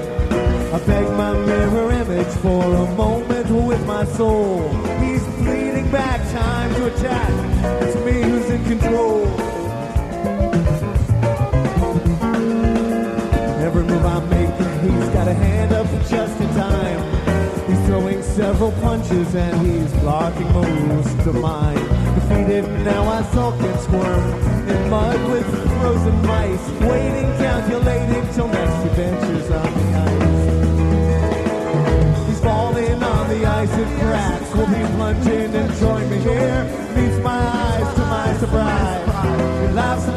[0.73, 4.69] I beg my mirror image for a moment with my soul.
[5.03, 7.31] He's bleeding back time to attack.
[7.83, 9.27] It's me who's in control.
[13.67, 14.55] Every move I make,
[14.85, 17.01] he's got a hand up just in time.
[17.69, 22.00] He's throwing several punches and he's blocking most of mine.
[22.15, 24.35] Defeated, now I sulk and squirm
[24.69, 25.47] in mud with
[25.81, 26.71] frozen mice.
[26.81, 30.41] Waiting, calculating till next adventures on the ice.
[32.27, 34.55] He's falling on the ice and cracks.
[34.55, 36.65] Will he plunge in and join me here?
[36.97, 39.07] Meets my eyes to my surprise.
[39.61, 40.09] He laughs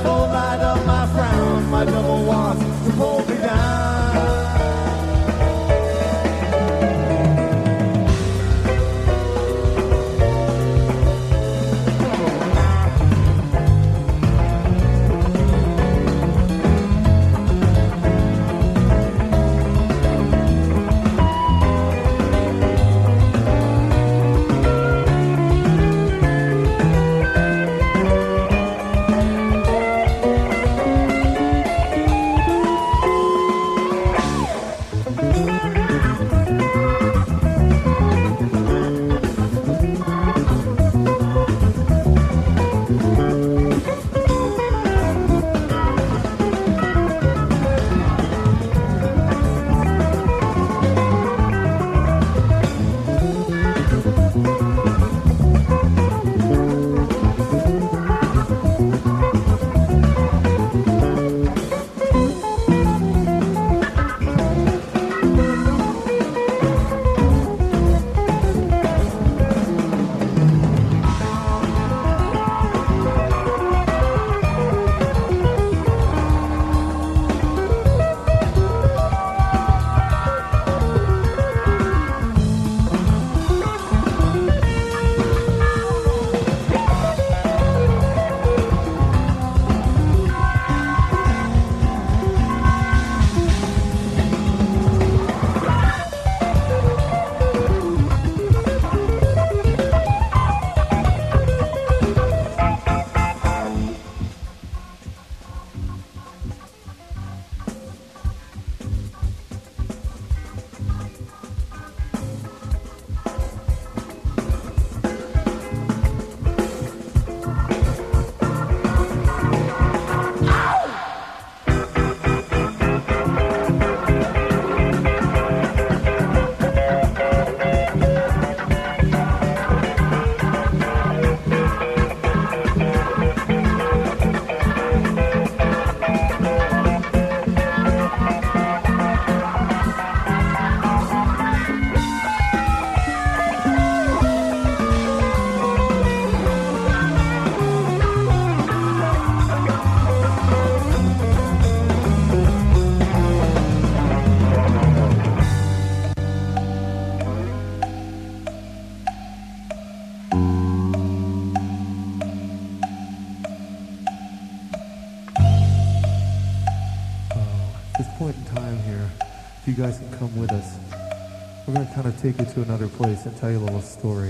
[172.23, 174.29] take you to another place and tell you a little story.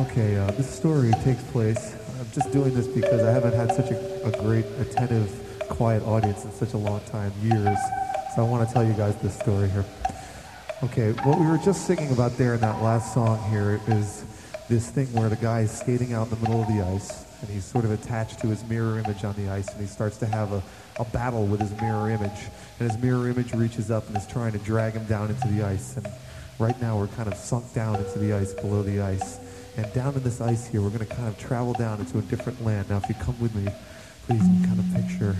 [0.00, 1.94] Okay, uh, this story takes place.
[2.18, 5.30] I'm just doing this because I haven't had such a, a great, attentive,
[5.68, 7.76] quiet audience in such a long time, years.
[8.34, 9.84] So I want to tell you guys this story here.
[10.84, 14.24] Okay, what we were just singing about there in that last song here is
[14.70, 17.26] this thing where the guy is skating out in the middle of the ice.
[17.42, 20.16] and he's sort of attached to his mirror image on the ice, and he starts
[20.16, 20.62] to have a,
[20.98, 22.48] a battle with his mirror image.
[22.78, 25.62] And his mirror image reaches up and is trying to drag him down into the
[25.62, 25.96] ice.
[25.96, 26.06] And
[26.58, 29.38] right now we're kind of sunk down into the ice, below the ice.
[29.76, 32.22] And down in this ice here, we're going to kind of travel down into a
[32.22, 32.90] different land.
[32.90, 33.70] Now, if you come with me,
[34.26, 35.34] please kind of picture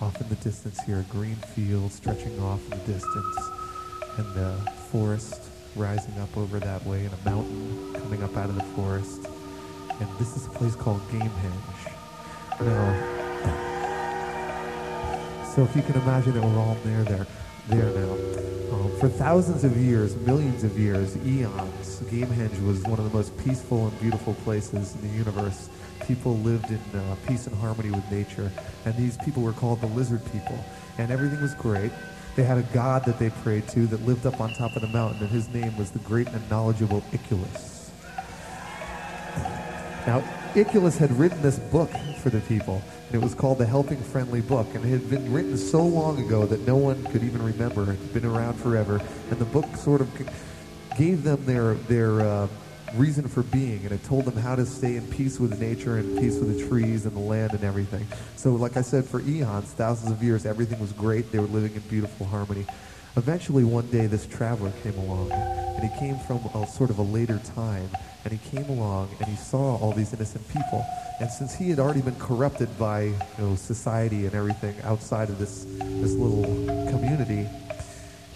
[0.00, 3.36] off in the distance here a green field stretching off in the distance,
[4.18, 5.40] and the forest
[5.74, 9.26] rising up over that way, and a mountain coming up out of the forest.
[9.98, 11.92] And this is a place called Gamehendge.
[12.60, 13.75] Now,
[15.56, 17.26] so if you can imagine it, we're all near there,
[17.68, 18.12] there now.
[18.76, 23.34] Um, for thousands of years, millions of years, eons, Gamehendge was one of the most
[23.38, 25.70] peaceful and beautiful places in the universe.
[26.06, 28.52] People lived in uh, peace and harmony with nature,
[28.84, 30.62] and these people were called the lizard people.
[30.98, 31.90] And everything was great.
[32.34, 34.88] They had a god that they prayed to that lived up on top of the
[34.88, 37.90] mountain, and his name was the great and knowledgeable Icculus.
[40.06, 40.22] Now,
[40.56, 41.90] Icculus had written this book
[42.22, 45.30] for the people, and it was called the Helping Friendly Book, and it had been
[45.30, 47.82] written so long ago that no one could even remember.
[47.82, 50.08] It had been around forever, and the book sort of
[50.96, 52.48] gave them their their uh,
[52.94, 56.18] reason for being, and it told them how to stay in peace with nature and
[56.18, 58.06] peace with the trees and the land and everything.
[58.36, 61.30] So, like I said, for eons, thousands of years, everything was great.
[61.32, 62.64] They were living in beautiful harmony.
[63.16, 67.02] Eventually, one day, this traveler came along, and he came from a sort of a
[67.02, 67.88] later time,
[68.24, 70.84] and he came along and he saw all these innocent people.
[71.20, 75.38] And since he had already been corrupted by you know society and everything outside of
[75.38, 76.44] this this little
[76.90, 77.48] community,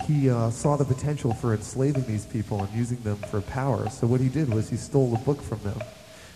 [0.07, 3.90] he uh, saw the potential for enslaving these people and using them for power.
[3.90, 5.78] So what he did was he stole a book from them,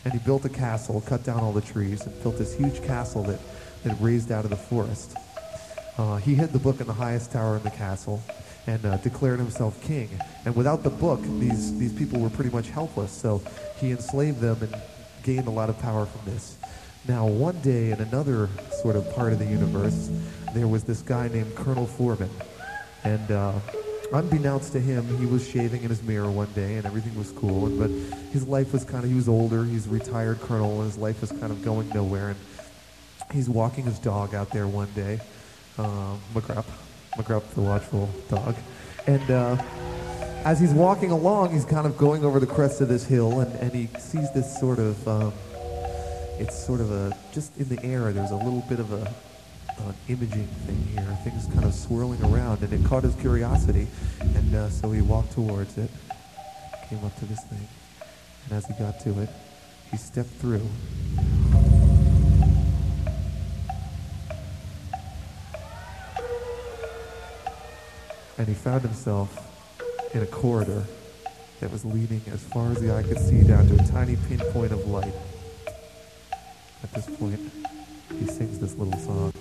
[0.05, 3.23] and he built a castle, cut down all the trees, and built this huge castle
[3.23, 3.41] that
[3.85, 5.17] that raised out of the forest.
[5.97, 8.23] Uh, he hid the book in the highest tower in the castle
[8.67, 10.09] and uh, declared himself king.
[10.45, 13.13] And without the book, these, these people were pretty much helpless.
[13.13, 13.43] So
[13.79, 14.75] he enslaved them and
[15.23, 16.57] gained a lot of power from this.
[17.07, 18.49] Now, one day in another
[18.83, 20.11] sort of part of the universe,
[20.55, 22.31] there was this guy named Colonel Forbin.
[23.05, 23.53] And uh,
[24.13, 27.69] unbeknownst to him, he was shaving in his mirror one day and everything was cool.
[27.69, 27.91] But
[28.33, 31.31] his life was kind of, he was older, he's retired colonel, and his life was
[31.31, 32.31] kind of going nowhere.
[32.31, 32.39] And
[33.33, 35.21] he's walking his dog out there one day,
[35.79, 36.65] uh, McGrupp
[37.55, 38.57] the watchful dog.
[39.07, 39.63] And uh,
[40.45, 43.55] as he's walking along, he's kind of going over the crest of this hill, and,
[43.57, 45.33] and he sees this sort of, um,
[46.39, 49.13] it's sort of a, just in the air, there's a little bit of a,
[49.87, 53.87] an imaging thing here, things kind of swirling around, and it caught his curiosity,
[54.21, 55.91] and uh, so he walked towards it,
[56.89, 57.67] came up to this thing,
[58.45, 59.29] and as he got to it,
[59.91, 60.69] he stepped through.
[68.39, 69.51] And he found himself
[70.15, 70.85] in a corridor
[71.61, 74.73] that was leading as far as the eye could see down to a tiny pinpoint
[74.73, 75.15] of light.
[76.83, 77.41] At this point,
[78.19, 79.33] he sings this little song.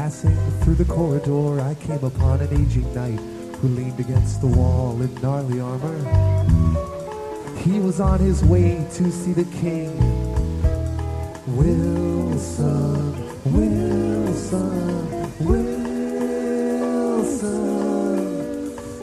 [0.00, 3.20] Passing through the corridor, I came upon an aging knight
[3.56, 5.98] who leaned against the wall in gnarly armor.
[7.58, 9.94] He was on his way to see the king.
[11.54, 13.12] Wilson,
[13.44, 16.30] Wilson, Wilson.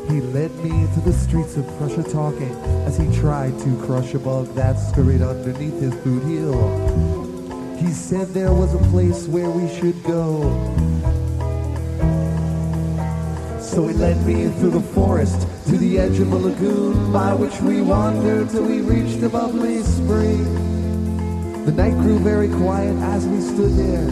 [0.10, 2.56] He led me into the streets of Prussia talking
[2.88, 7.27] as he tried to crush a bug that scurried underneath his boot heel.
[7.78, 10.42] He said there was a place where we should go.
[13.62, 17.62] So he led me through the forest to the edge of a lagoon by which
[17.62, 20.44] we wandered till we reached a bubbly spring.
[21.66, 24.10] The night grew very quiet as we stood there.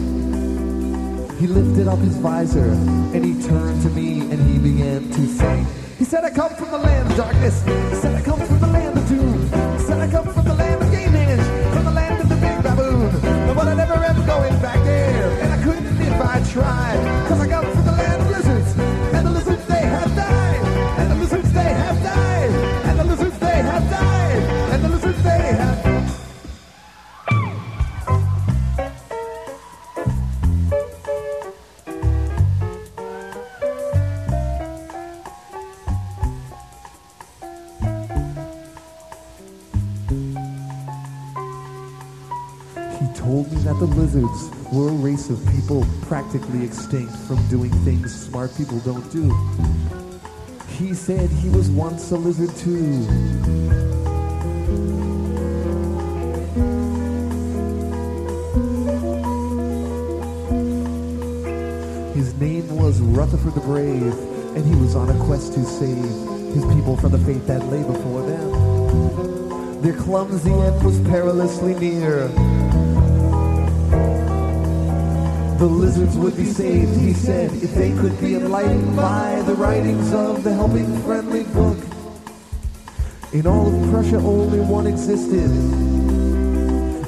[1.40, 2.70] He lifted up his visor
[3.14, 5.66] and he turned to me and he began to sing.
[5.98, 7.64] He said, I come from the land of darkness.
[7.64, 8.75] He said, I come from the
[16.56, 17.25] tried.
[46.38, 49.32] Practically extinct from doing things smart people don't do.
[50.68, 53.04] He said he was once a lizard too.
[62.12, 64.12] His name was Rutherford the Brave,
[64.54, 65.96] and he was on a quest to save
[66.52, 69.80] his people from the fate that lay before them.
[69.80, 72.65] Their clumsy end was perilously near.
[75.58, 80.12] The lizards would be saved, he said, if they could be enlightened by the writings
[80.12, 81.78] of the helping friendly book.
[83.32, 85.50] In all of Prussia, only one existed.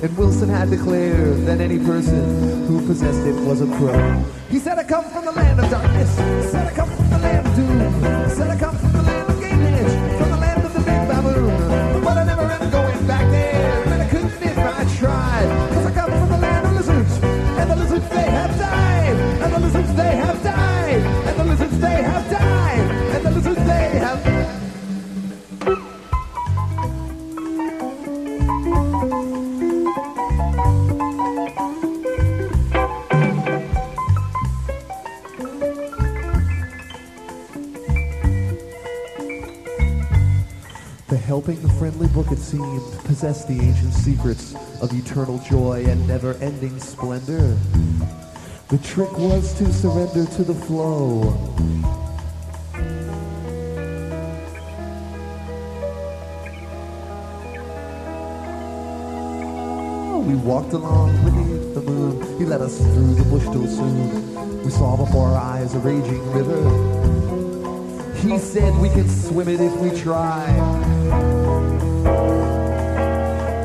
[0.02, 4.24] And Wilson had declared that any person who possessed it was a crow.
[4.48, 6.08] He said, I come from the land of darkness.
[6.16, 8.28] He said, I come from the land of doom.
[8.30, 8.77] He said, I come
[43.08, 47.56] possessed the ancient secrets of eternal joy and never-ending splendor.
[48.68, 51.20] The trick was to surrender to the flow.
[60.20, 62.38] We walked along beneath the moon.
[62.38, 64.62] He led us through the bush till soon.
[64.62, 66.60] We saw before our eyes a raging river.
[68.16, 71.27] He said we could swim it if we try.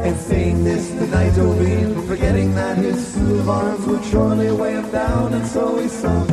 [0.03, 4.91] And saying this, the night overheard, forgetting that his of arms would surely weigh him
[4.91, 6.29] down, and so he sunk.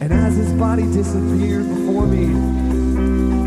[0.00, 2.26] And as his body disappeared before me,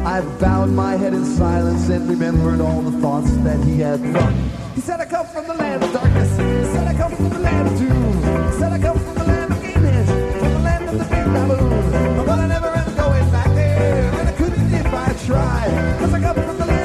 [0.04, 4.34] I bowed my head in silence and remembered all the thoughts that he had thought.
[4.74, 6.32] He said, I come from the land of darkness.
[6.32, 8.52] He said, I come from the land of doom.
[8.52, 10.08] He said, I come from the land of edge,
[10.40, 12.26] from the land of the big baboon.
[12.26, 16.00] But I never up going back there, and I couldn't if I tried.
[16.00, 16.81] Cause I come from the land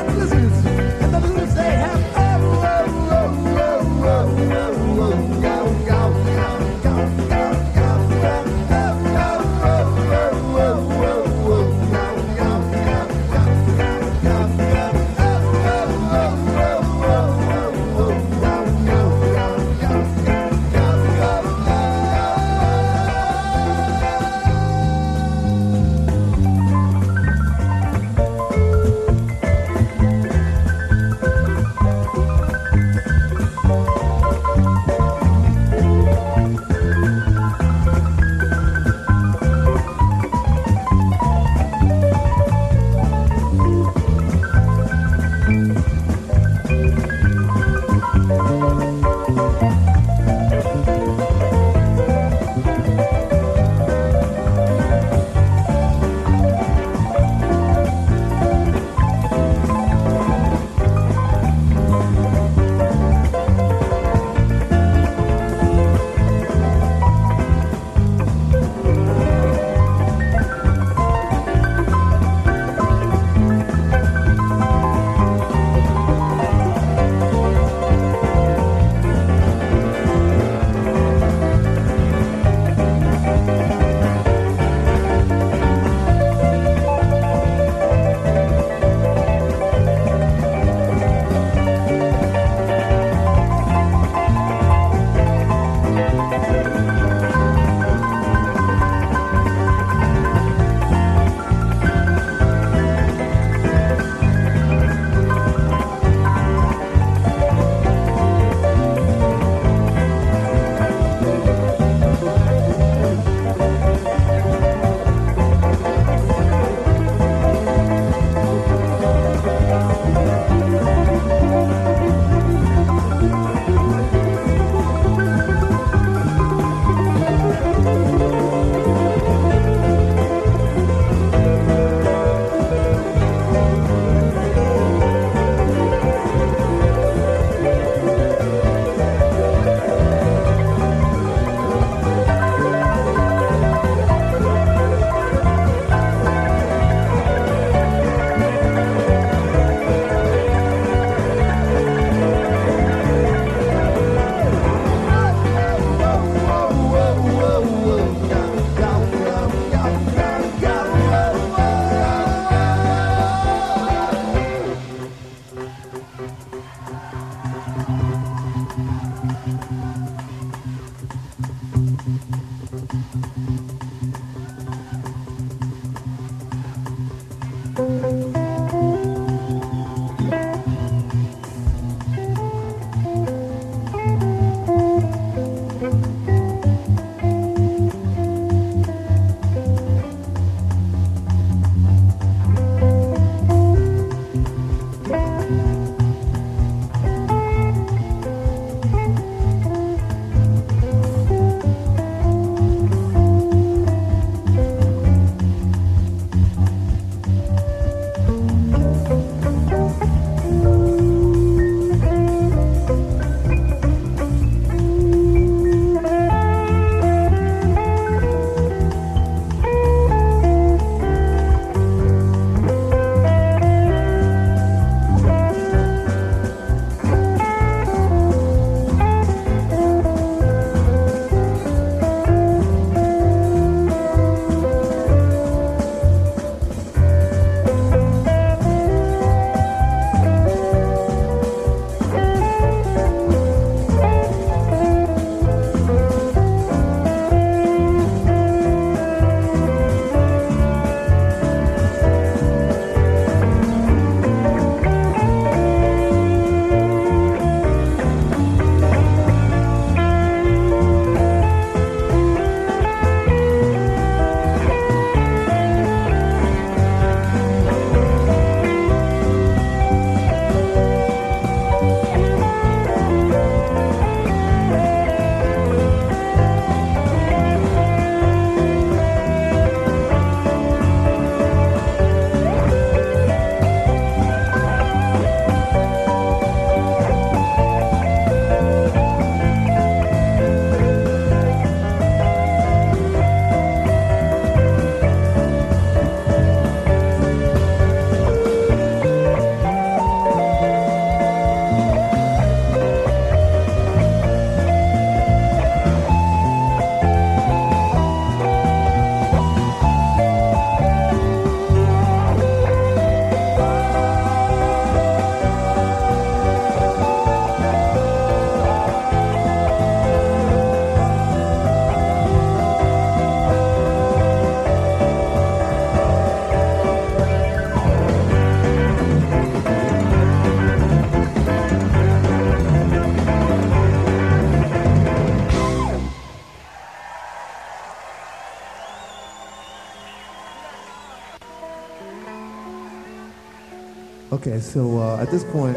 [344.77, 345.75] so uh, at this point,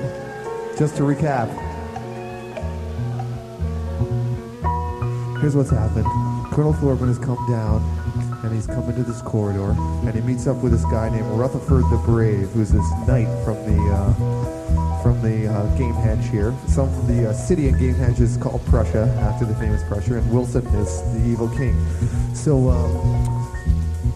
[0.78, 1.48] just to recap,
[5.40, 6.04] here's what's happened.
[6.52, 7.82] Colonel Forbin has come down,
[8.44, 9.72] and he's come into this corridor,
[10.06, 13.56] and he meets up with this guy named Rutherford the Brave, who's this knight from
[13.64, 16.54] the uh, from the uh, Gamehendge here.
[16.68, 20.30] Some the uh, city in game Gamehendge is called Prussia, after the famous Prussia, and
[20.30, 21.74] Wilson is the evil king.
[22.36, 22.70] So.
[22.70, 23.19] Um,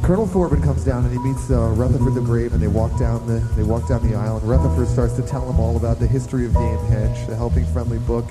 [0.04, 3.26] Colonel Forbin comes down and he meets uh, Rutherford the Brave, and they walk down
[3.26, 4.36] the they walk down the aisle.
[4.36, 8.00] And Rutherford starts to tell him all about the history of Gamehendge, the Helping Friendly
[8.00, 8.26] Book,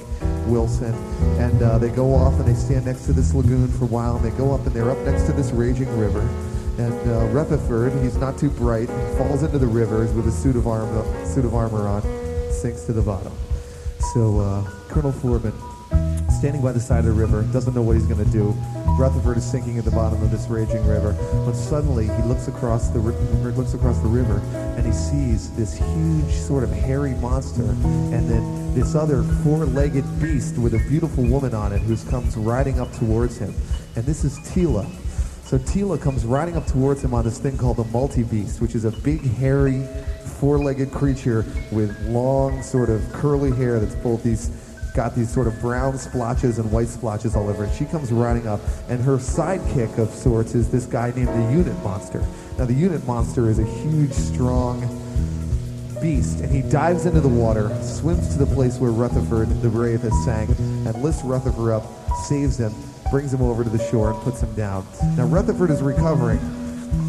[0.46, 0.92] Wilson,
[1.40, 4.16] and uh, they go off and they stand next to this lagoon for a while.
[4.16, 6.20] And they go up and they're up next to this raging river.
[6.76, 10.66] And uh, Rutherford, he's not too bright, falls into the river with a suit of
[10.66, 12.02] armor suit of armor on,
[12.52, 13.32] sinks to the bottom.
[14.12, 15.54] So uh, Colonel Forbin,
[16.30, 18.54] standing by the side of the river, doesn't know what he's going to do.
[18.98, 21.12] Rutherford is sinking at the bottom of this raging river,
[21.44, 24.39] when suddenly he looks across the looks across the river
[24.77, 30.56] and he sees this huge sort of hairy monster, and then this other four-legged beast
[30.56, 33.55] with a beautiful woman on it who comes riding up towards him,
[33.97, 34.86] and this is Tela.
[35.44, 38.85] So Tela comes riding up towards him on this thing called the multi-beast, which is
[38.85, 39.86] a big, hairy,
[40.39, 44.51] four-legged creature with long, sort of curly hair that's both these
[44.94, 47.74] got these sort of brown splotches and white splotches all over it.
[47.74, 51.77] She comes running up, and her sidekick of sorts is this guy named the Unit
[51.82, 52.24] Monster.
[52.59, 54.81] Now, the Unit Monster is a huge, strong
[56.01, 60.02] beast, and he dives into the water, swims to the place where Rutherford the Brave
[60.02, 61.85] has sank, and lifts Rutherford up,
[62.24, 62.74] saves him,
[63.10, 64.86] brings him over to the shore, and puts him down.
[65.16, 66.61] Now, Rutherford is recovering.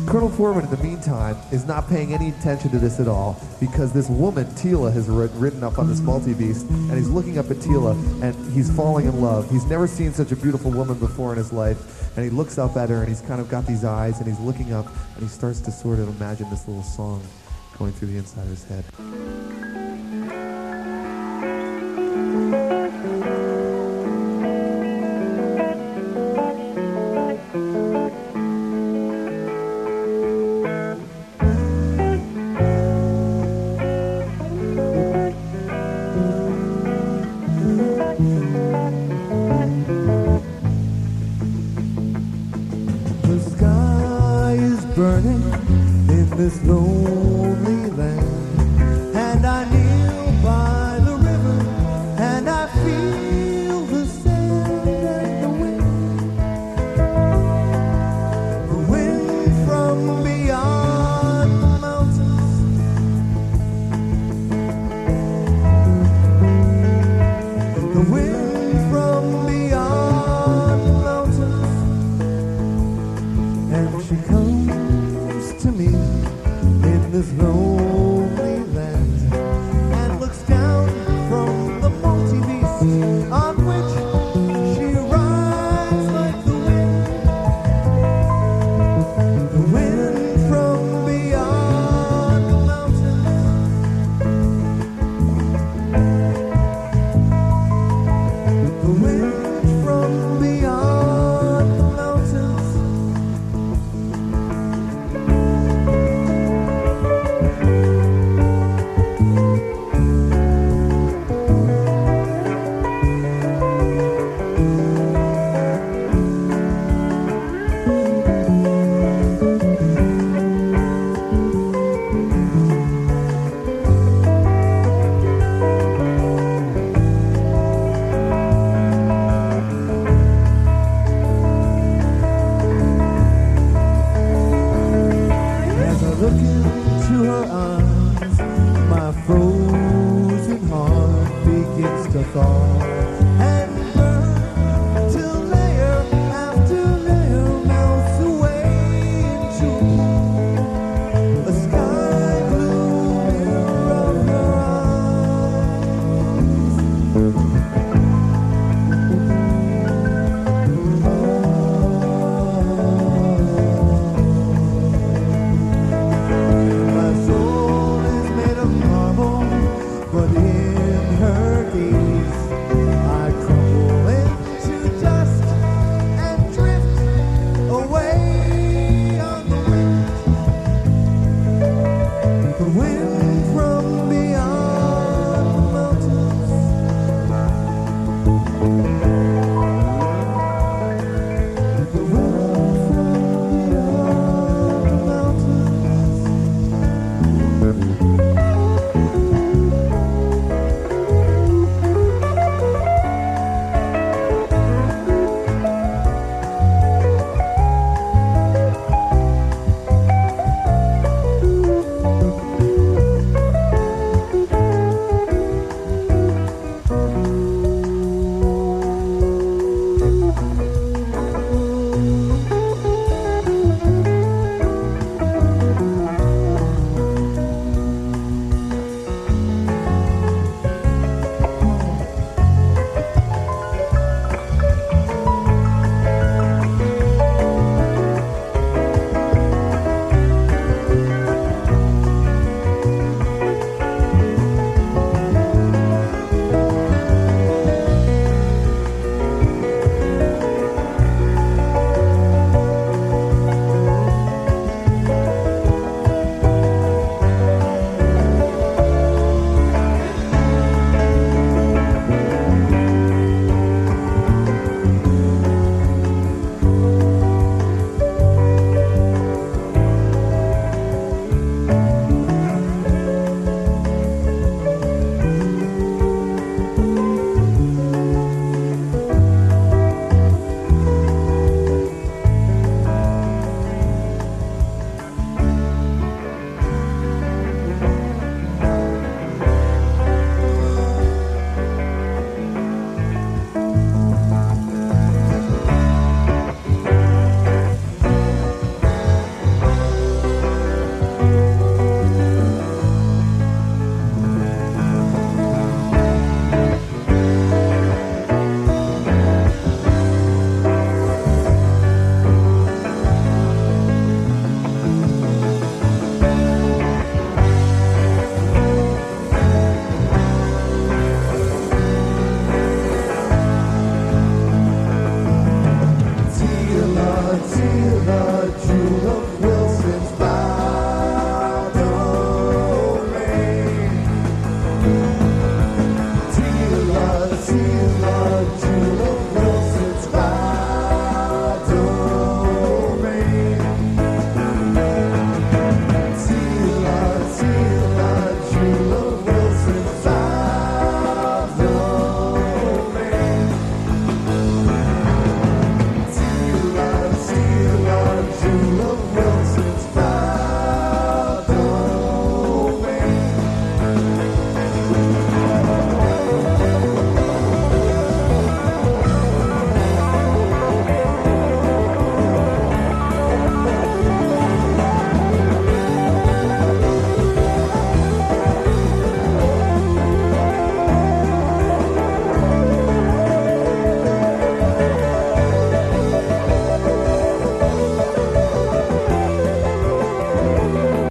[0.06, 3.92] Colonel Forbin, in the meantime, is not paying any attention to this at all because
[3.94, 6.06] this woman, Tela, has ri- ridden up on this mm.
[6.06, 7.92] multi-beast, and he's looking up at Tela,
[8.22, 9.50] and he's falling in love.
[9.50, 12.76] He's never seen such a beautiful woman before in his life, and he looks up
[12.76, 14.86] at her, and he's kind of got these eyes, and he's looking up,
[15.16, 17.24] and he starts to sort of imagine this little song
[17.80, 19.73] going through the inside of his head.